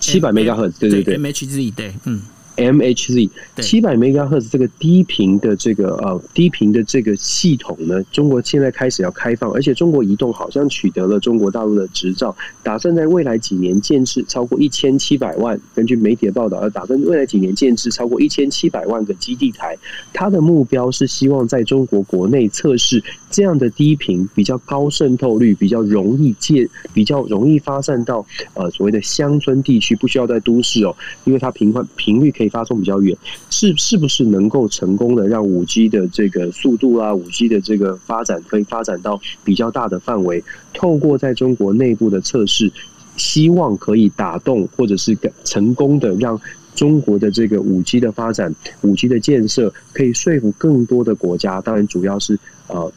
[0.00, 0.90] 七百 mega 赫兹，对。
[0.90, 2.22] 对对，MHz 对，嗯。
[2.56, 15.58] MHz 七百 MHz 这个低频的这个呃低频的这个系统呢，中国现在开始要开放，而且中国移动好像取得了中国大陆的执照，打算在未来几年建置超过一千七百万。
[15.74, 19.74] 根据媒体的报道，要打算未来几年建置超过一千七百万个基地台。
[20.12, 32.51] 它的目标是希望在中国国内测试这样的低频比较高渗透率、比较容易借、比较容易发散到呃所谓的乡村地区，不需要在都市哦，因为它频宽频率可以。
[32.52, 33.16] 发送比较远，
[33.50, 40.44] 是是不是能够成功的让五 G 的这个速度啊，五 G 的这个发展可以发展到比较大的范围？
[40.74, 42.70] 透过在中国内部的测试，
[43.16, 46.38] 希望可以打动或者是成功的让
[46.74, 51.60] 中国的这个五 G 的发展、五 G 的建设可以说服更多的国家。
[51.60, 52.38] 当然，主要是
[52.68, 52.92] 呃。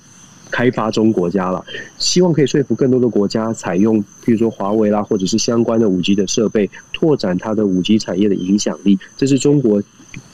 [0.56, 1.62] 开发中国家了，
[1.98, 8.98] 希望可以说服更多的国家采用，比如说华为啦，或者是相关的五 G 的设备，拓展它的五 G 产业的影响力。
[9.18, 9.84] 这是中国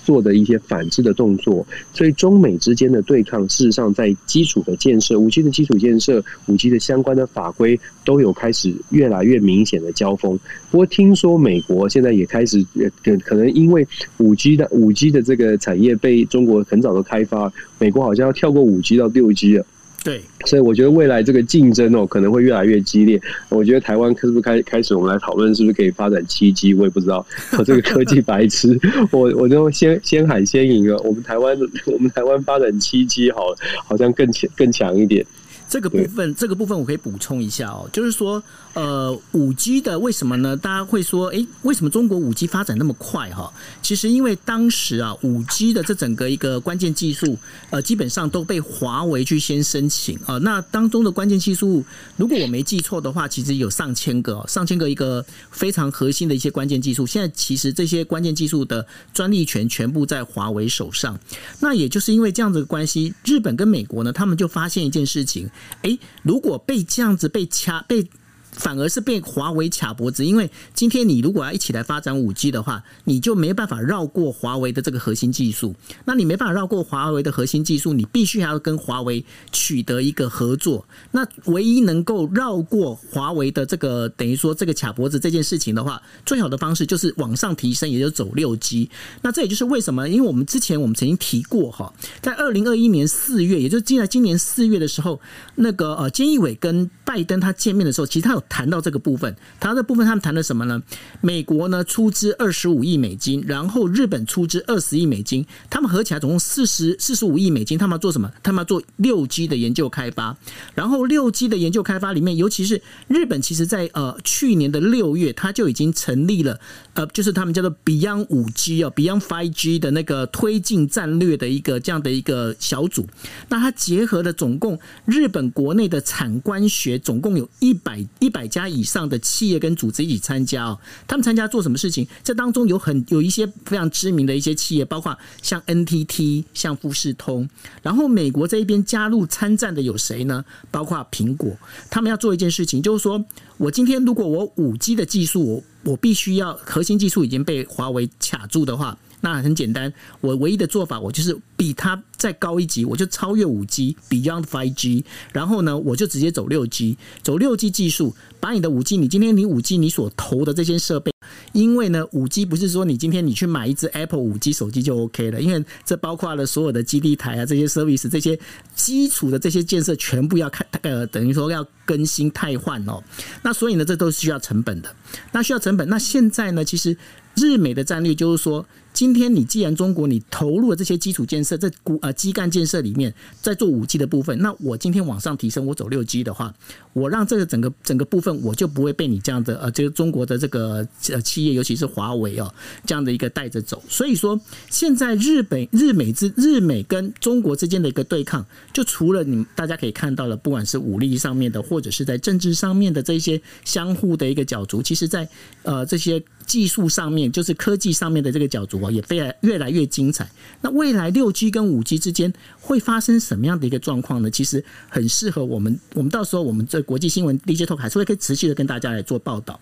[0.05, 1.65] 做的一些反制的动作。
[1.91, 10.39] 所以中美之间的对抗，事实上在基础的建设、五 G 的基础建设、五 G 的相关的法规，都有开始越来越明显的交锋。
[10.69, 12.63] 不过听说美国现在也开始，
[13.03, 13.87] 可可能因为
[14.19, 19.65] 五 G 的五 G 的这个产业被中国很早的开发，美国好像要跳过五 G 到六 G 了。
[20.03, 23.21] 对，所以我觉得未来这个竞争哦可能会越来越激烈。
[23.49, 26.73] 我觉得台湾是不是开开始我们来讨论是不是可以发展七 G？
[26.73, 27.23] 我也不知道，
[27.57, 28.79] 我这个科技白痴，
[29.11, 30.97] 我我就先先喊先赢了。
[31.03, 33.53] 我们台湾我们台湾发展七 G 好，
[33.85, 35.23] 好像更强更强一点。
[35.71, 40.57] 这个部分，这个部分我可以补充一下哦，就是说，呃，五 G 的为什么呢？
[40.57, 43.49] 大家会说，诶，为什么中国五 G 发展那么快哈？
[43.81, 47.37] 其实因为当时啊，五 G 的这整个一个关键技术，
[47.69, 50.37] 呃，基本上都被华为去先申请啊。
[50.39, 51.81] 那当中的关键技术，
[52.17, 57.07] 如果我没记错的话，其实有上千个，上千个一个非常核心的一些关键技术。
[57.07, 61.17] 现在其实这些关键技术的专利权全部在华为手上。
[61.61, 65.49] 那也就是因为这样子的关系，日本跟美国呢，他们就发现一件事情。
[65.83, 68.09] 诶，如果被这样子被掐被。
[68.51, 75.75] 反而是被华为卡脖子，因为今天你如果要一起来发展五 G 的话，你就没办法绕过华为的这个核心技术。
[76.05, 80.85] 那你没办法绕过华为的核心技术，你必须还要跟华为取得一个合作。
[81.11, 88.89] 那唯一能够绕过华为的这个等于说这个卡脖子这件事情的话，最好的方式就是往上提升，也就走六 G。
[89.21, 95.19] 那这也就是为什么，因为我们之前我们曾经提过哈，在二零二一年四月，也就是今在今年四月的时候，
[95.55, 98.41] 那个呃，菅义伟跟拜登他见面的时候，其实他有。
[98.47, 100.81] 谈到这个部分，谈到这部分，他们谈了什么呢？
[101.21, 107.77] 美国呢出资二十五亿美金，然后日本出资二十亿美金，他们合起来总共四十四十五亿美金。
[107.77, 108.29] 他们要做什么？
[108.43, 110.35] 他们要做六 G 的研究开发。
[110.75, 116.59] 然后六 G 的研究开发里面，尤其是日本，其实在呃去年的六月，他就已经成立了
[116.93, 123.07] 呃，就是他们叫做 Beyond 五 G 哦，Beyond Five G 的那个推进战略的一个这样的一个小组。
[123.47, 128.31] 那它结合了总共日本国内的产官学，总共有一百一。
[128.31, 132.07] 百家以上的企业跟组织一起参加哦，他们参加做什么事情？
[132.23, 137.49] 这当中有很有一些非常知名的一些企业，包括像 NTT、像富士通。
[137.83, 140.45] 然后美国这一边加入参战的有谁呢？
[140.71, 141.53] 包括苹果。
[141.89, 143.21] 他们要做一件事情，就是说
[143.57, 148.97] 我今天如果我五 G 的技术，我我必须要核心技术已经被华为卡住的话。
[149.21, 161.11] 那很简单，我唯一的做法，我就是比它再高一级，我就超越五 G Beyond Five G，然后呢，我就直接走六 G，走六 G 技术，把你的五 G，你今天你五 G 你所投的这些设备，
[161.53, 168.39] 因为呢，五 G 不是说你今天你去买一只 Apple 五 G 手机就 OK 了，因为这包括了所有的基地台啊，这些 service 这些
[168.75, 173.03] 基础的这些建设全部要看，呃，等于说要更新汰换哦，
[173.43, 174.95] 那所以呢，这都是需要成本的，
[175.31, 176.97] 那需要成本，那现在呢，其实
[177.35, 178.65] 日美的战略就是说。
[178.93, 186.53] 今天你既然中国你投入了这些基础建设，在骨呃基干建设里面，在做五 G 的部分，那我今天往上提升，我走六 G 的话，
[186.93, 192.53] 我让这个整个整个部分，我就不会被你这样的呃，这个中国的这个呃企业，尤其是华为哦
[192.85, 193.81] 这样的一个带着走。
[193.87, 205.27] 所以说，现在日本日美之日美跟中国之间的一个对抗，就除了你大家可以看到了，不管是武力上面的，或者是在政治上面的这些相互的一个角逐，其实在
[205.63, 206.21] 呃这些。
[206.45, 210.29] 技术上面，就是科技上面的这个角逐啊，也非常越来越精彩。
[210.61, 214.29] 那未来六 G 跟五 G 之间会发生什么样的一个状况呢？
[214.29, 219.59] 其实很适合我们，我们到时候我们这国际新闻 DJ Talk 还是会可以持续的跟大家来做报道。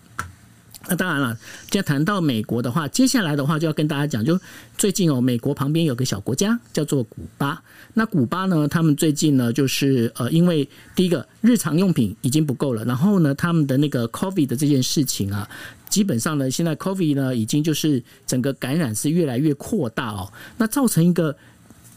[0.88, 1.38] 那当然了，
[1.70, 4.40] 既然谈到美国的话，接下来的话就要跟大家讲，就
[4.78, 7.62] 最近哦，美国旁边有个小国家叫做古巴。
[7.92, 10.66] 那古巴呢，他们最近呢，就是呃，因为
[10.96, 15.46] 第一个日常用品已经不够了，然后呢，他们的那个 COVID 的这件事情啊。
[15.90, 21.36] 基本上呢，现在 COVID 呢已经就是整个感染是越来越扩大哦，那造成一个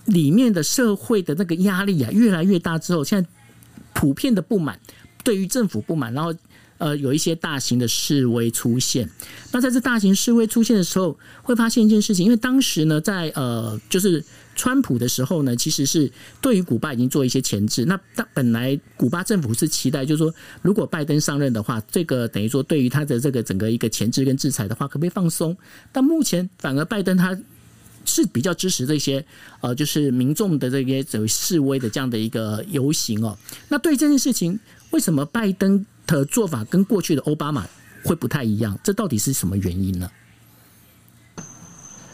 [0.06, 3.30] 里面的社会的那个压力啊越来越大之后，现在
[3.94, 4.80] 普遍的不满，
[5.24, 6.34] 对于政府不满，然后
[6.80, 9.10] 呃有一些大型的示威出现。
[9.52, 14.24] 那在这大型示威出现的时候，会发现一件事情，因为当时呢在呃就是。
[14.56, 16.12] 川普的时候呢，其实是
[16.42, 17.86] 对于古巴已经做一些前置。
[17.86, 25.58] 那他本来古巴政府是期待，就是说，如果拜登上任的话，这个等于说对于他的这个整个一个前置跟制裁的话，可不可以放松？
[25.92, 27.38] 但目前反而拜登他
[28.06, 29.26] 是比较支持这些
[29.62, 33.38] 呃，就是民众的这些所谓示威的这样的一个游行哦。
[33.70, 34.60] 那对这件事情，
[34.92, 37.68] 为什么拜登的做法跟过去的奥巴马
[38.04, 38.78] 会不太一样？
[38.84, 40.10] 这到底是什么原因呢？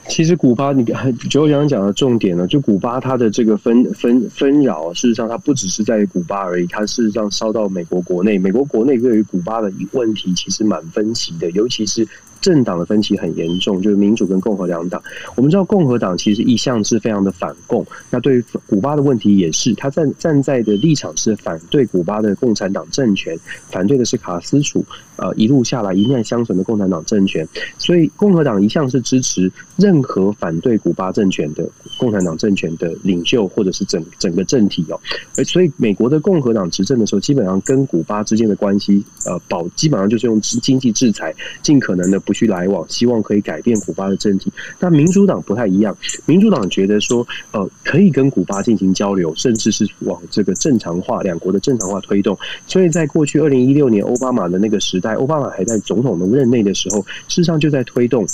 [0.10, 0.84] 其实古巴，你
[1.30, 8.38] 就我刚刚讲的重点呢，就古巴它的这个纷纷纷扰，事实上它不只是在古巴而已，它事实上烧到美国国内。
[8.38, 12.06] 美国国内对于古巴的问题其实蛮分歧的，尤其是
[12.41, 15.02] 政党的分歧很严重，就是民主跟共和两党。
[15.36, 23.38] 我们知道共和党其实一向是非常的反共，那对于古巴的问题也是，他站站在的立场是反对古巴的共产党政权，
[23.69, 24.84] 反对的是卡斯楚，
[25.19, 27.45] 呃，一路下来一脉相承的共产党政权。
[27.77, 34.99] 所以共和党一向是支持任何反对古巴政权的共产党政权的领袖或者是整整个政体哦。
[35.36, 42.19] 而所以美国的共和党执政的时候，基本上跟古巴之间的关系，呃，保基本上就是用经济制裁，尽可能的。
[42.29, 44.51] 不去来往，希望可以改变古巴的政体。
[44.78, 45.97] 但民主党不太一样，
[46.28, 52.38] 民主党觉得说，呃，可以跟古巴进行交流，甚至是往这个正常化，两国的正常化推动。
[52.67, 58.26] 所以在过去二零一六年奥巴马的那个时代，在奥巴马还在总统的任内的时候，事实上就在推动。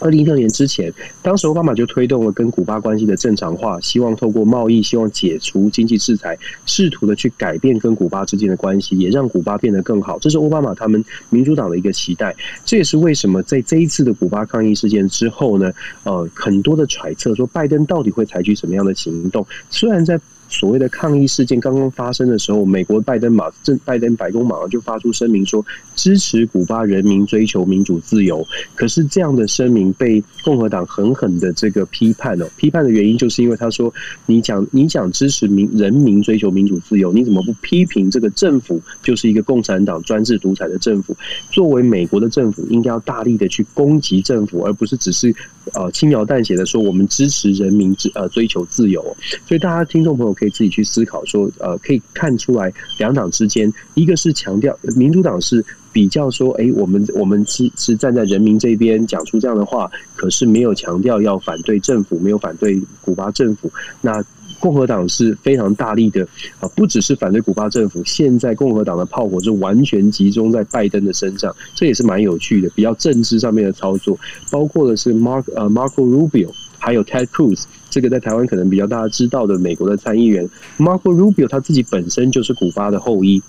[0.00, 0.92] 二零一六年之前，
[1.22, 10.16] 当时奥巴马就推动了跟古巴关系的正常化，希望透过贸易，希望解除经济制裁，试图的去改变跟古巴之间的关系，也让古巴变得更好。
[10.20, 12.32] 这是奥巴马他们民主党的一个期待。
[12.64, 15.72] 这也是为什么在这一次的古巴抗议事件之后呢，
[16.04, 19.44] 呃，很多的揣测说拜登到底会采取什么样的行动？
[19.68, 20.16] 虽然在
[20.48, 28.42] 所谓的抗议事件刚刚发生的时候，美国拜登马正拜登白宫马上就发出声明说支持古巴人民追求民主自由。
[28.74, 33.92] 可是这样的声明被共和党狠狠的这个批判哦，批判的原因就是因为他说
[34.24, 41.14] 你讲你讲支持民人民追求民主自由，你怎么不批评这个政府就是一个共产党专制独裁的政府？
[41.50, 45.34] 作为美国的政府，应该要大力的去攻击政府，而不是只是
[45.74, 49.04] 呃轻描淡写的说我们支持人民之呃追求自由。
[49.46, 50.37] 所以大家听众朋友。
[50.38, 63.70] 可以自己去思考说，呃，可以看出来两党之间，一个是强调民主党是比较说，哎，我们我们是是站在人民这边讲出这样的话，可是没有强调要反对政府，没有反对古巴政府。
[64.00, 64.22] 那
[64.60, 66.26] 共和党是非常大力的
[66.60, 74.18] 啊，不只是反对古巴政府，现在共和党的炮火是完全集中在拜登的身上，这也是蛮有趣的，比较政治上面的操作，
[74.50, 76.48] 包括的是 Mark 呃 Marco Rubio。
[76.80, 77.64] 还有 Ted Cruz，
[77.98, 83.42] 这个在台湾可能比较大家知道的美国的参议员 Marco Rubio，他自己本身就是古巴的后裔。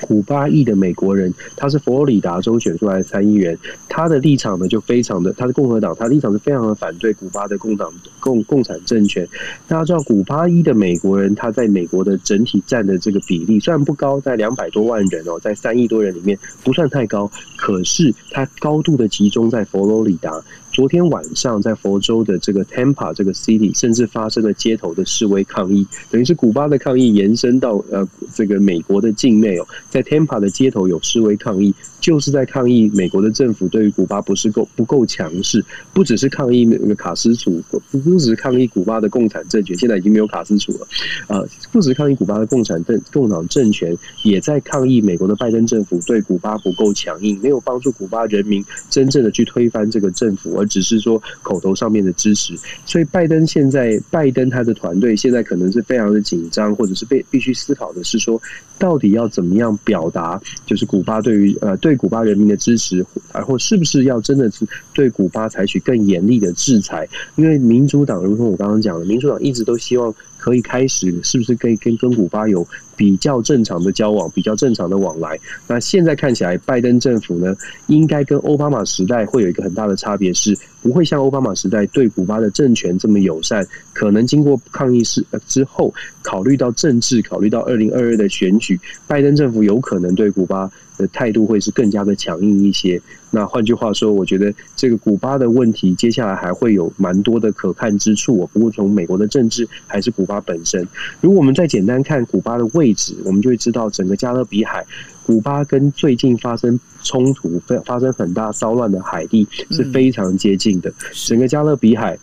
[0.00, 3.56] 古巴裔的美国人，他是佛罗里达州选出来的参议员，
[3.88, 9.26] 他的立场呢就非常的，他是共和党，他的立场是非常的反对古巴的共党共共产政权。
[9.68, 20.42] 大家知道，古巴裔的美国人，他在美国的整体占的这个比例虽然不高，在两百多万人哦，在三亿多人里面不算太高，可是他高度的集中在佛罗里达。
[20.74, 28.04] 昨天晚上在佛州的这个 Tampa 这个 city，甚至发生了街头的示威抗议，等于是古巴的抗议延伸到呃
[28.34, 31.72] 这个美国的境内哦，在 Tampa 的街头有示威抗议，
[32.04, 40.86] 就是在抗议美国的政府对于古巴不是够不够强势，不只是抗议那个卡斯楚，不只是抗议古巴的共产政权，现在已经没有卡斯楚了，
[41.28, 50.58] 呃，不只是抗议古巴的共产政共党政权，也在抗议美国的拜登政府对古巴不够强硬，没有帮助古巴人民真正的去推翻这个政府。
[50.58, 58.38] 而只是说口头上面的支持，所以拜登现在，拜登他的团队现在可能是非常的紧张，或者是被必须思考的是说，
[58.78, 67.08] 到底要怎么样表达，就是古巴对于呃对古巴人民的支持，而或是不是要真的是对古巴采取更严厉的制裁？
[67.36, 70.14] 因为民主党，如同我刚刚讲的，民主党一直都希望。
[70.36, 75.40] 可以开始，是不是可以跟跟古巴有比较正常的交往，比较正常的往来？
[75.66, 83.66] 那现在看起来，拜登政府呢，应该跟奥巴马时代会有一个很大的差别，是不会像奥巴马时代对古巴的政权这么友善。
[83.94, 93.00] 可能经过抗议事之后，考虑到政治，考虑到二零二二的选举，拜登政府有可能对古巴的态度会是更加的强硬一些。
[93.30, 98.48] 那换句话说，我觉得这个古巴的问题，接下来还会有蛮多的可看之处。
[98.52, 100.86] 不过从美国的政治还是古巴本身，
[101.20, 104.84] 如果我们再简单看古巴的位置，我们就会知道整个加勒比海，
[105.26, 110.92] 古巴跟最近发生冲突、发生很大骚乱的海地是非常接近的。
[111.26, 112.18] 整个加勒比海。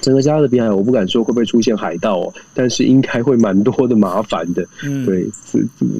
[0.00, 4.66] 整个加勒比海，我不敢说会不会出现海盗哦，但是应该会蛮多的麻烦的。
[4.84, 5.26] 嗯，对，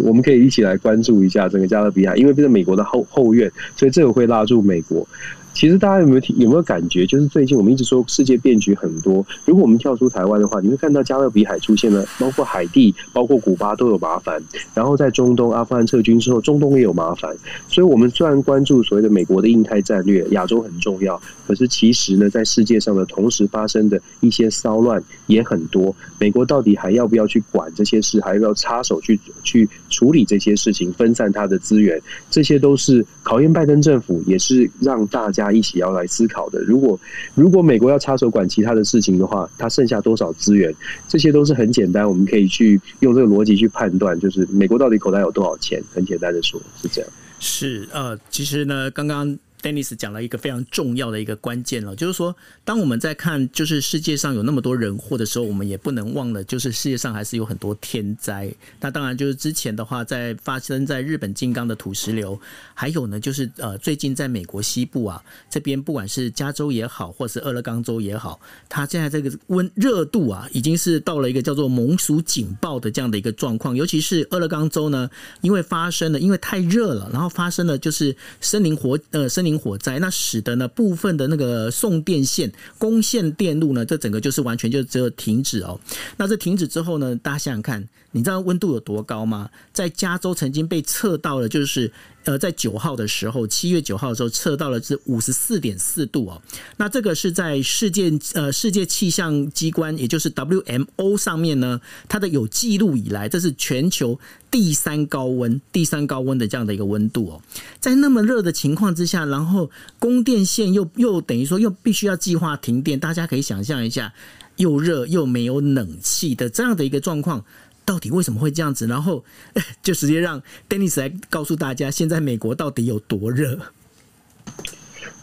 [0.02, 5.06] 我们可以一起来关注一下整个加勒比海，因为这是美国的后后院，所以这个会拉住美国。
[5.52, 9.24] 其实大家有没有有没有感觉，就是最近我们一直说世界变局很多。
[9.44, 14.42] 如果我们跳出台湾的话，你会看到加勒比海出现了，包括海地、包括古巴都有麻烦。
[14.74, 17.36] 然后在中东，阿富汗撤军之后，中东也有麻烦。
[17.68, 25.94] 所以，我们虽然关注所谓的美国的印太战略，亚洲很重要，可是其实呢，在世界上的同时发生的一些骚乱也很多。
[26.18, 28.20] 美国到底还要不要去管这些事？
[28.20, 32.00] 还要不要插手去去处理这些事情，分散它的资源？
[32.30, 35.39] 这些都是考验拜登政府，也是让大家。
[35.40, 36.60] 大家一起要来思考的。
[36.60, 37.00] 如果
[37.34, 40.74] 如果美国要插手管其他的事情的话，它剩下多少资源？
[41.08, 44.18] 这些都是很简单，我们可以去用这个逻辑去判断。
[44.20, 45.82] 就是美国到底口袋有多少钱？
[45.94, 47.10] 很简单的说，是这样。
[47.38, 52.34] 是呃，其实呢，刚刚 Dennis 讲了一个非常重要的一个关键了，就是说，
[52.64, 58.50] 当我们在看就是世界上有那么多人祸的时候，我们也不能忘了，就是世界上还是有很多天灾。
[58.80, 62.40] 那当然就是之前的话，在发生在日本金刚的土石流，
[62.72, 73.76] 还有呢，就是呃，最近在美国西部啊这边，不管是加州也好，或是俄勒冈州也好，它现在这个温热度啊，已经是到了一个叫做猛暑警报的这样的一个状况。
[73.76, 75.10] 尤其是俄勒冈州呢，
[75.42, 79.49] 因为发生了，因为太热了，然后发生了就是森林火呃森林。
[79.58, 85.78] 火灾，那使得呢部分的那个送电线、供线电路呢，这整个就是完全就只有停止哦。
[86.16, 89.48] 那这停止之后呢，大家想想看，你知道温度有多高吗？
[89.72, 91.90] 在加州曾经被测到了，就是
[92.24, 96.42] 呃，在九号的时候，七月九号的时候测到了是五十四点四度哦。
[96.76, 104.18] 那这个是在世界呃世界气象机关，也就是 WMO 上面呢，它的有记录以来，这是全球
[104.50, 107.40] 第三高温、第三高温的这样的一个温度哦。
[107.78, 114.12] 在那么热的情况之下，然后供电线又又等于说又必须要计划停电，大家可以想象一下，
[114.56, 117.44] 又热又没有冷气的这样的一个状况。
[117.90, 118.86] 到底为什么会这样子？
[118.86, 119.24] 然后
[119.82, 123.58] 就直接让 Dennis 来告诉大家，现在美国到底有多热。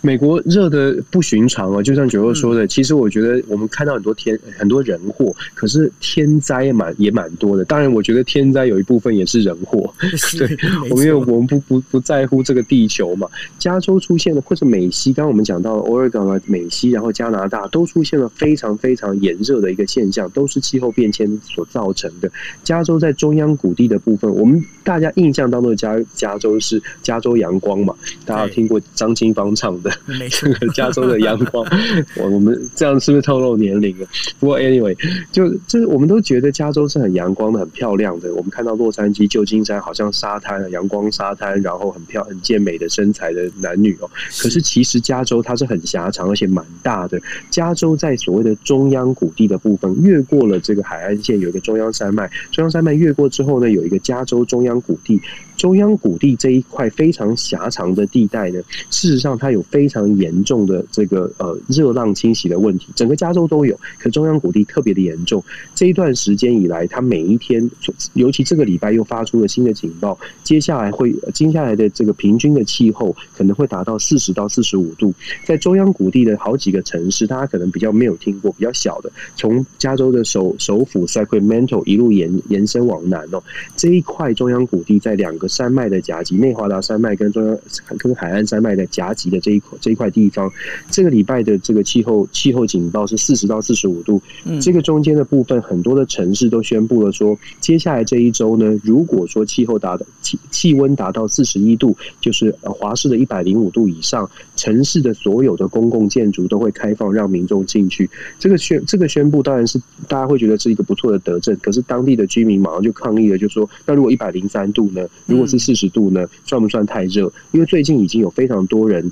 [0.07, 7.65] 美国热的不寻常啊，就像九二说的，其实我觉得我们看到很多天很多人祸，可是天灾也蛮也蛮多的。
[7.65, 9.93] 当然，我觉得天灾有一部分也是人祸。
[10.39, 10.57] 对，
[10.89, 13.27] 我们因为我们不不不在乎这个地球嘛。
[13.59, 22.31] 加州出现了，或者美西，刚刚我们讲到 Oregon 啊，美西，然后加拿大都出现了非常非常炎热的一个现象，都是气候变迁所造成的。
[22.63, 27.93] 加州在中央谷地的部分，我们大家印象当中的加加州是 加州阳光嘛？
[28.25, 29.91] 大家有听过张清芳唱的？
[30.05, 31.65] 没错，加州的阳光，
[32.17, 34.07] 我我们这样是不是透露年龄了？
[34.39, 34.95] 不过 anyway，
[35.31, 38.33] 就就是我们都觉得加州是很阳光的、很漂亮的。
[38.33, 44.09] 我们看到洛杉矶、旧金山好像沙滩、阳光沙滩，然后很漂很健美的身材的男女哦。
[44.41, 47.19] 可是其实加州它是很狭长，而且蛮大的。
[47.49, 52.29] 加州在所谓的中央谷地的部分，越过了这个海岸线，有一个中央山脉。
[52.51, 55.21] 中央山脉越过之后呢，有一个加州中央谷地。
[55.57, 65.43] 中央谷地这一块非常狭长的地带呢，事实上它有非常严重的这个呃热浪侵袭的问题，整个加州都有，可中央谷地特别的严重。
[65.73, 67.67] 这一段时间以来，它每一天，
[68.13, 75.11] 尤其这个礼拜又发出了新的警报，接下来会接下来的这个平均的气候可能会达到四十到四十五度。
[75.43, 83.41] 在中央谷地的好几个城市，大家可能比较没有听过，比较小的，从加州的首首府 Sacramento 一路延延伸往南哦，
[83.75, 85.46] 这一块中央谷地在两个。
[85.47, 87.57] 山脉的夹击，内华达山脉跟中央
[87.97, 90.51] 跟海岸山脉的夹击的这一块这一块地方，
[90.89, 94.21] 这个礼拜的这个气候气候警报是四十到四十五度。
[94.45, 108.09] 嗯，这个中间的部分，很多的城市都宣布了说，接下来这一周呢，如果说气候达到气气温达到四十一度，就是华氏的一百零五度以上，城市的所有的公共建筑都会开放让民众进去。
[108.37, 109.79] 这个宣这个宣布当然是
[110.09, 115.07] 大家会觉得是一个不错的德政，可是当地的居民马上就抗议了，就说那如果一百零三度呢？
[115.25, 117.31] 如果是四十度呢，算不算太热？
[117.51, 119.09] 因为最近已经有非常多人。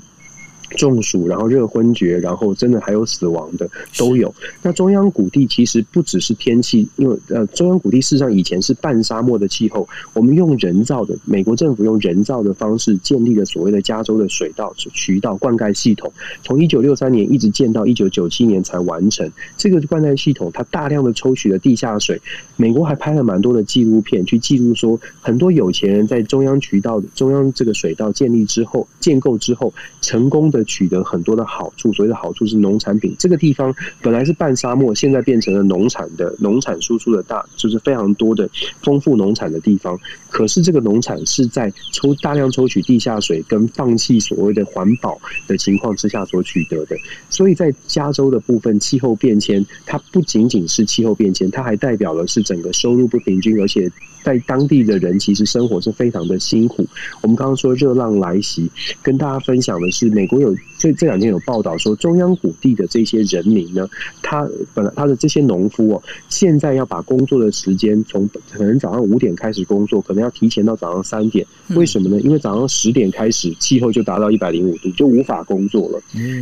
[0.76, 3.68] 中暑，然后热昏厥，然后真的还有死亡的
[3.98, 4.32] 都有。
[4.62, 9.88] 那中央谷地其实不只是天气，因为呃，中央谷地事实上以前是半沙漠的气候。
[10.12, 16.12] 我们用人造的，美国政府用人造的方式建立了所谓的加州的水稻渠道灌溉系统，
[16.42, 19.30] 从一九六三年一直建到一九九七年才完成。
[19.56, 22.20] 这个灌溉系统它大量的抽取了地下水。
[22.56, 29.72] 美国还拍了蛮多的纪录片，去记录说很多有钱人在中央渠道、中央这个水道建立之后、建构之后
[30.02, 30.65] 成功的。
[30.66, 33.14] 取得很多的好处，所谓的好处是农产品。
[33.18, 38.48] 这个地方本来是半沙漠，现在变成了农产的农产输出的大，就是非常多的
[38.82, 39.98] 丰富农产的地方。
[40.28, 46.96] 可是这个农产是在抽大量抽取地下水跟放弃所谓的环保的情况之下所取得的。
[47.30, 53.90] 所以在加州的部分，气候变迁它不仅仅是气候变迁，它还代表了是整个收入不平均，而且。
[54.26, 56.84] 在当地的人其实生活是非常的辛苦。
[57.22, 58.68] 我们刚刚说热浪来袭，
[59.00, 60.52] 跟大家分享的是，美国有
[60.86, 63.88] 这这两天有报道说，中央谷地的这些人民呢，
[64.22, 71.44] 他本来他的这些农夫哦，现在要把工作的时间从可能早上五点开始工作，可能要提前到早上三点。
[71.70, 72.20] 为什么呢？
[72.20, 76.00] 因为早上十点开始，气候就达到一百零五度，就无法工作了。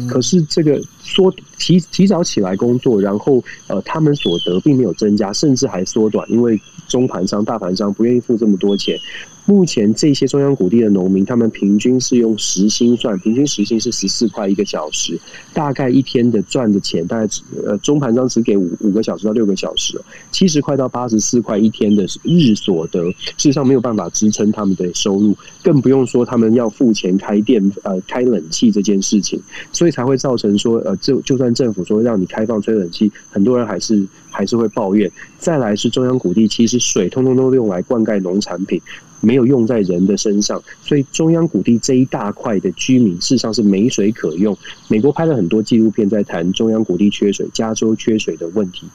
[0.09, 7.85] 可是这个说提提早起来工作，然后呃，他们所得并没有增加，甚至还缩短，因为中盘商、大盘商。
[7.95, 8.99] 不愿意付这么多钱。
[9.47, 15.19] 目前这些中央谷地的农民，他们平均是用时薪算，平均时薪是十四块一个小时，
[15.53, 17.29] 大概一天的赚的钱大概
[17.67, 20.01] 呃中盘商只给五五个小时到六个小时，
[20.33, 29.39] 七十块到八十四块一天的日所得，事实上没有办法支撑他们的收入，更不用说他们要付钱开电呃开冷气这件事情，
[29.73, 35.11] 所以才会造成说呃就就算政府说让你开放吹冷气，很多人还是还是会抱怨。
[35.39, 38.81] 再来是中央谷地，其实水通通都用来灌溉农产品。
[39.25, 44.57] 没有用在人的身上，所以中央谷地这一大块的居民事实上是没水可用。
[44.89, 48.87] 美国拍了很多纪录片在谈中央谷地缺水、加州缺水的问题。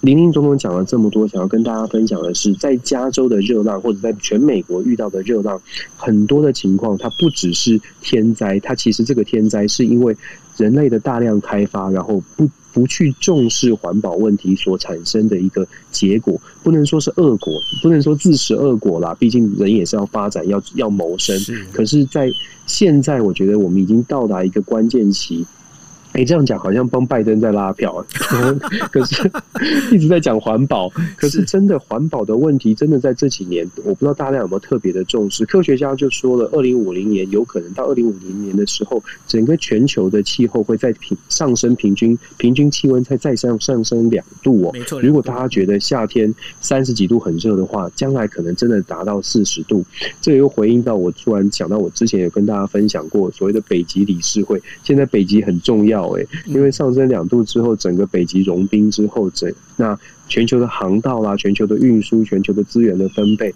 [0.00, 5.60] 林林总总讲了这么多，想要跟大家分享的是，在加州的热浪或者在全美国遇到的热浪，
[5.96, 10.16] 很多的情况它不只是天灾，它其实这个天灾是因为
[10.56, 12.48] 人类的大量开发，然后不。
[12.76, 17.50] 不去重视环保问题所产生的一个结果，不能说是恶果，
[17.82, 19.16] 不能说自食恶果啦。
[19.18, 21.34] 毕竟人也是要发展，要要谋生。
[21.72, 22.28] 可是，在
[22.66, 25.46] 现在，我觉得我们已经到达一个关键期。
[26.16, 28.02] 哎，这样讲好像帮拜登在拉票，
[28.90, 29.30] 可是
[29.94, 30.90] 一直在讲环保。
[31.14, 35.44] 可是真的环保的问题，真的在这几年，我不知道大家有没有特别的重视。
[35.44, 44.70] 科学家就说了，二零五零年有可能到二零五零年的时候，整个全球的气候会在平上升，平均平均气温再再上上升两度哦。
[44.72, 49.84] 没错，如果大家觉得夏天三十几度很热的话，将来可能真的达到四十度。
[50.22, 56.05] 这又回应到我突然想到，我之前有跟大家分享过所谓的北极理事会，现在北极很重要。
[56.46, 59.98] 因为上升两度之后，整个北极融冰之后，整那
[60.28, 63.54] 全球的航道啦、全球的运输、全球的资源的分配，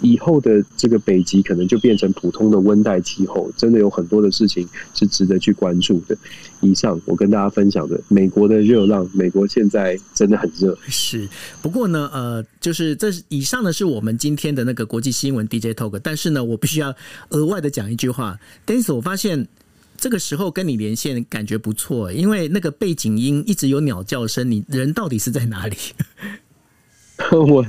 [0.00, 6.16] 以后的这个北极可能就变成普通的温带气候，真的有很多的事情是值得去关注的。
[6.60, 10.76] 以上我跟大家分享的美国的热浪，美国现在真的很热。
[10.86, 11.28] 是，
[11.60, 16.94] 不过呢，呃，就是这以上呢是我们今天的那个国际新闻 DJ Talk，但是呢，我必须要
[17.30, 19.48] 额外的讲一句话，Dennis，我发现。
[20.02, 24.50] 这个时候跟你连线感觉不错，因为那个背景音一直有鸟叫声。
[24.50, 25.76] 你 人到底是在哪里？
[27.30, 27.64] 我我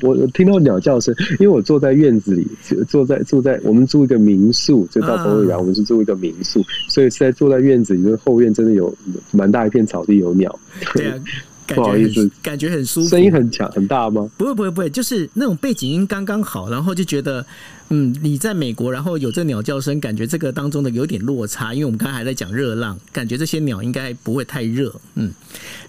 [0.00, 2.48] 我听到鸟叫声，因为我坐在院子里，
[2.88, 8.96] 坐在住在我们住一个民宿，就到佛罗里达，我们是住一个民宿，所以是在坐在院子里，就是后院真的有
[9.30, 10.58] 蛮大一片草地，有鸟。
[10.94, 11.20] 对啊，
[11.68, 13.08] 不好意思，感觉很舒服。
[13.10, 14.26] 声音很强很大吗？
[14.38, 17.44] 不会不会不会，就是那种背景音刚刚好，然后就觉得。
[17.92, 24.90] 嗯，你在美国，然后有这鸟叫声，感觉这个当中的有点落差，因为我们刚才还在讲热浪，感觉这些鸟应该不会太热。
[25.14, 25.30] 嗯，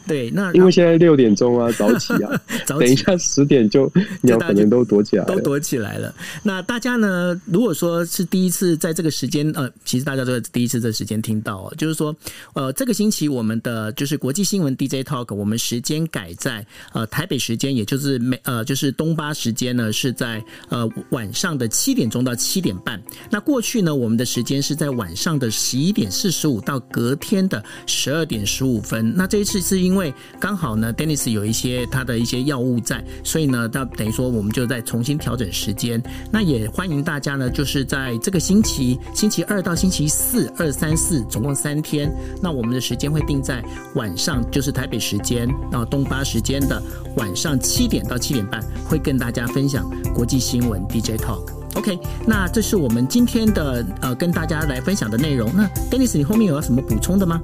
[0.05, 3.89] 对，那因为现在六点钟啊，早起啊， 早起，等一下十点就
[4.19, 6.13] 鸟可能都躲起来，都躲起来了。
[6.43, 12.13] 那大家呢，如果说是第一次在这个时间，呃，其实大家都是第一次这时间听到，就是说，
[12.53, 21.92] 呃，这个星期我们的就是国际新闻 DJ Talk，我们时间改在呃台北时间，也就是美呃就是东巴时间呢是在呃晚上的七。
[21.93, 22.99] 七点钟到七点半。
[23.29, 29.13] 那过去呢，我们的时间是在晚上的十一点四十五到隔天的十二点十五分。
[29.15, 36.01] 那这一次是因为刚好呢，Dennis 有一些他的一些药物在，所以呢，他等于说我们就再重新调整时间。
[36.31, 42.11] 那也欢迎大家呢，就是在这个星期星期二到星期四，二三四总共三天。
[42.41, 43.63] 那我们的时间会定在
[43.93, 46.81] 晚上，就是台北时间，然后东巴时间的
[47.17, 51.62] 晚上七点到七点半，会跟大家分享国际新闻 DJ Talk。
[51.75, 55.51] OK，那这是我们今天的呃跟大家来分享的内容。
[55.55, 57.41] 那 Dennis，你后面有什么补充的吗？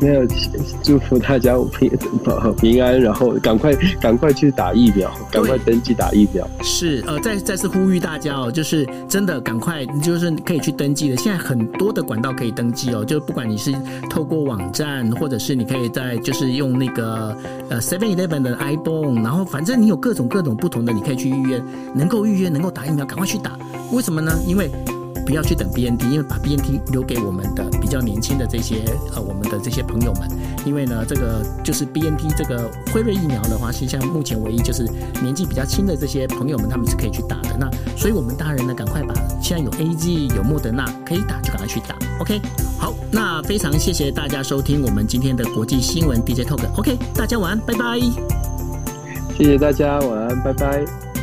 [0.00, 0.26] 没有，
[0.82, 1.90] 祝福大家平
[2.60, 6.46] 平安，然后赶快赶快去打疫苗，赶快登记打疫苗。
[6.62, 11.16] 是呃，再再次呼吁大家哦，就是真的赶快，就是可以去登记的。
[11.16, 13.72] 现在很多的管道可以登记哦，就不管你是
[14.10, 17.36] 透过网站，或者是你可以在就是用那个
[17.70, 21.62] 呃 Seven Eleven 的 iPhone，然后反正你有各种各种不同的，你可以去预约，
[21.94, 23.56] 能够预约能够打疫苗，赶快去打。
[23.92, 24.32] 为什么呢？
[24.46, 24.70] 因为
[25.24, 30.28] 不要去等 BNT，因为把 BNT 留给我们的比较年轻的这些呃我们的这些朋友们，
[30.64, 34.84] 因为呢这个就是 BNT 这个辉瑞疫苗的话，是像目前唯一就是
[35.22, 37.56] 年纪比较轻的这些朋友们他们是可以去打的。
[37.58, 41.96] 那所以我们大人呢赶快把现在有 AZ 有莫德纳可以打就赶快去打。
[42.20, 42.40] OK，
[42.78, 46.60] 好，那非常谢谢大家收听我们今天的国际新闻 DJ Talk。
[46.76, 47.98] OK，大家晚安，拜拜。
[49.36, 51.13] 谢谢大家晚安，拜拜。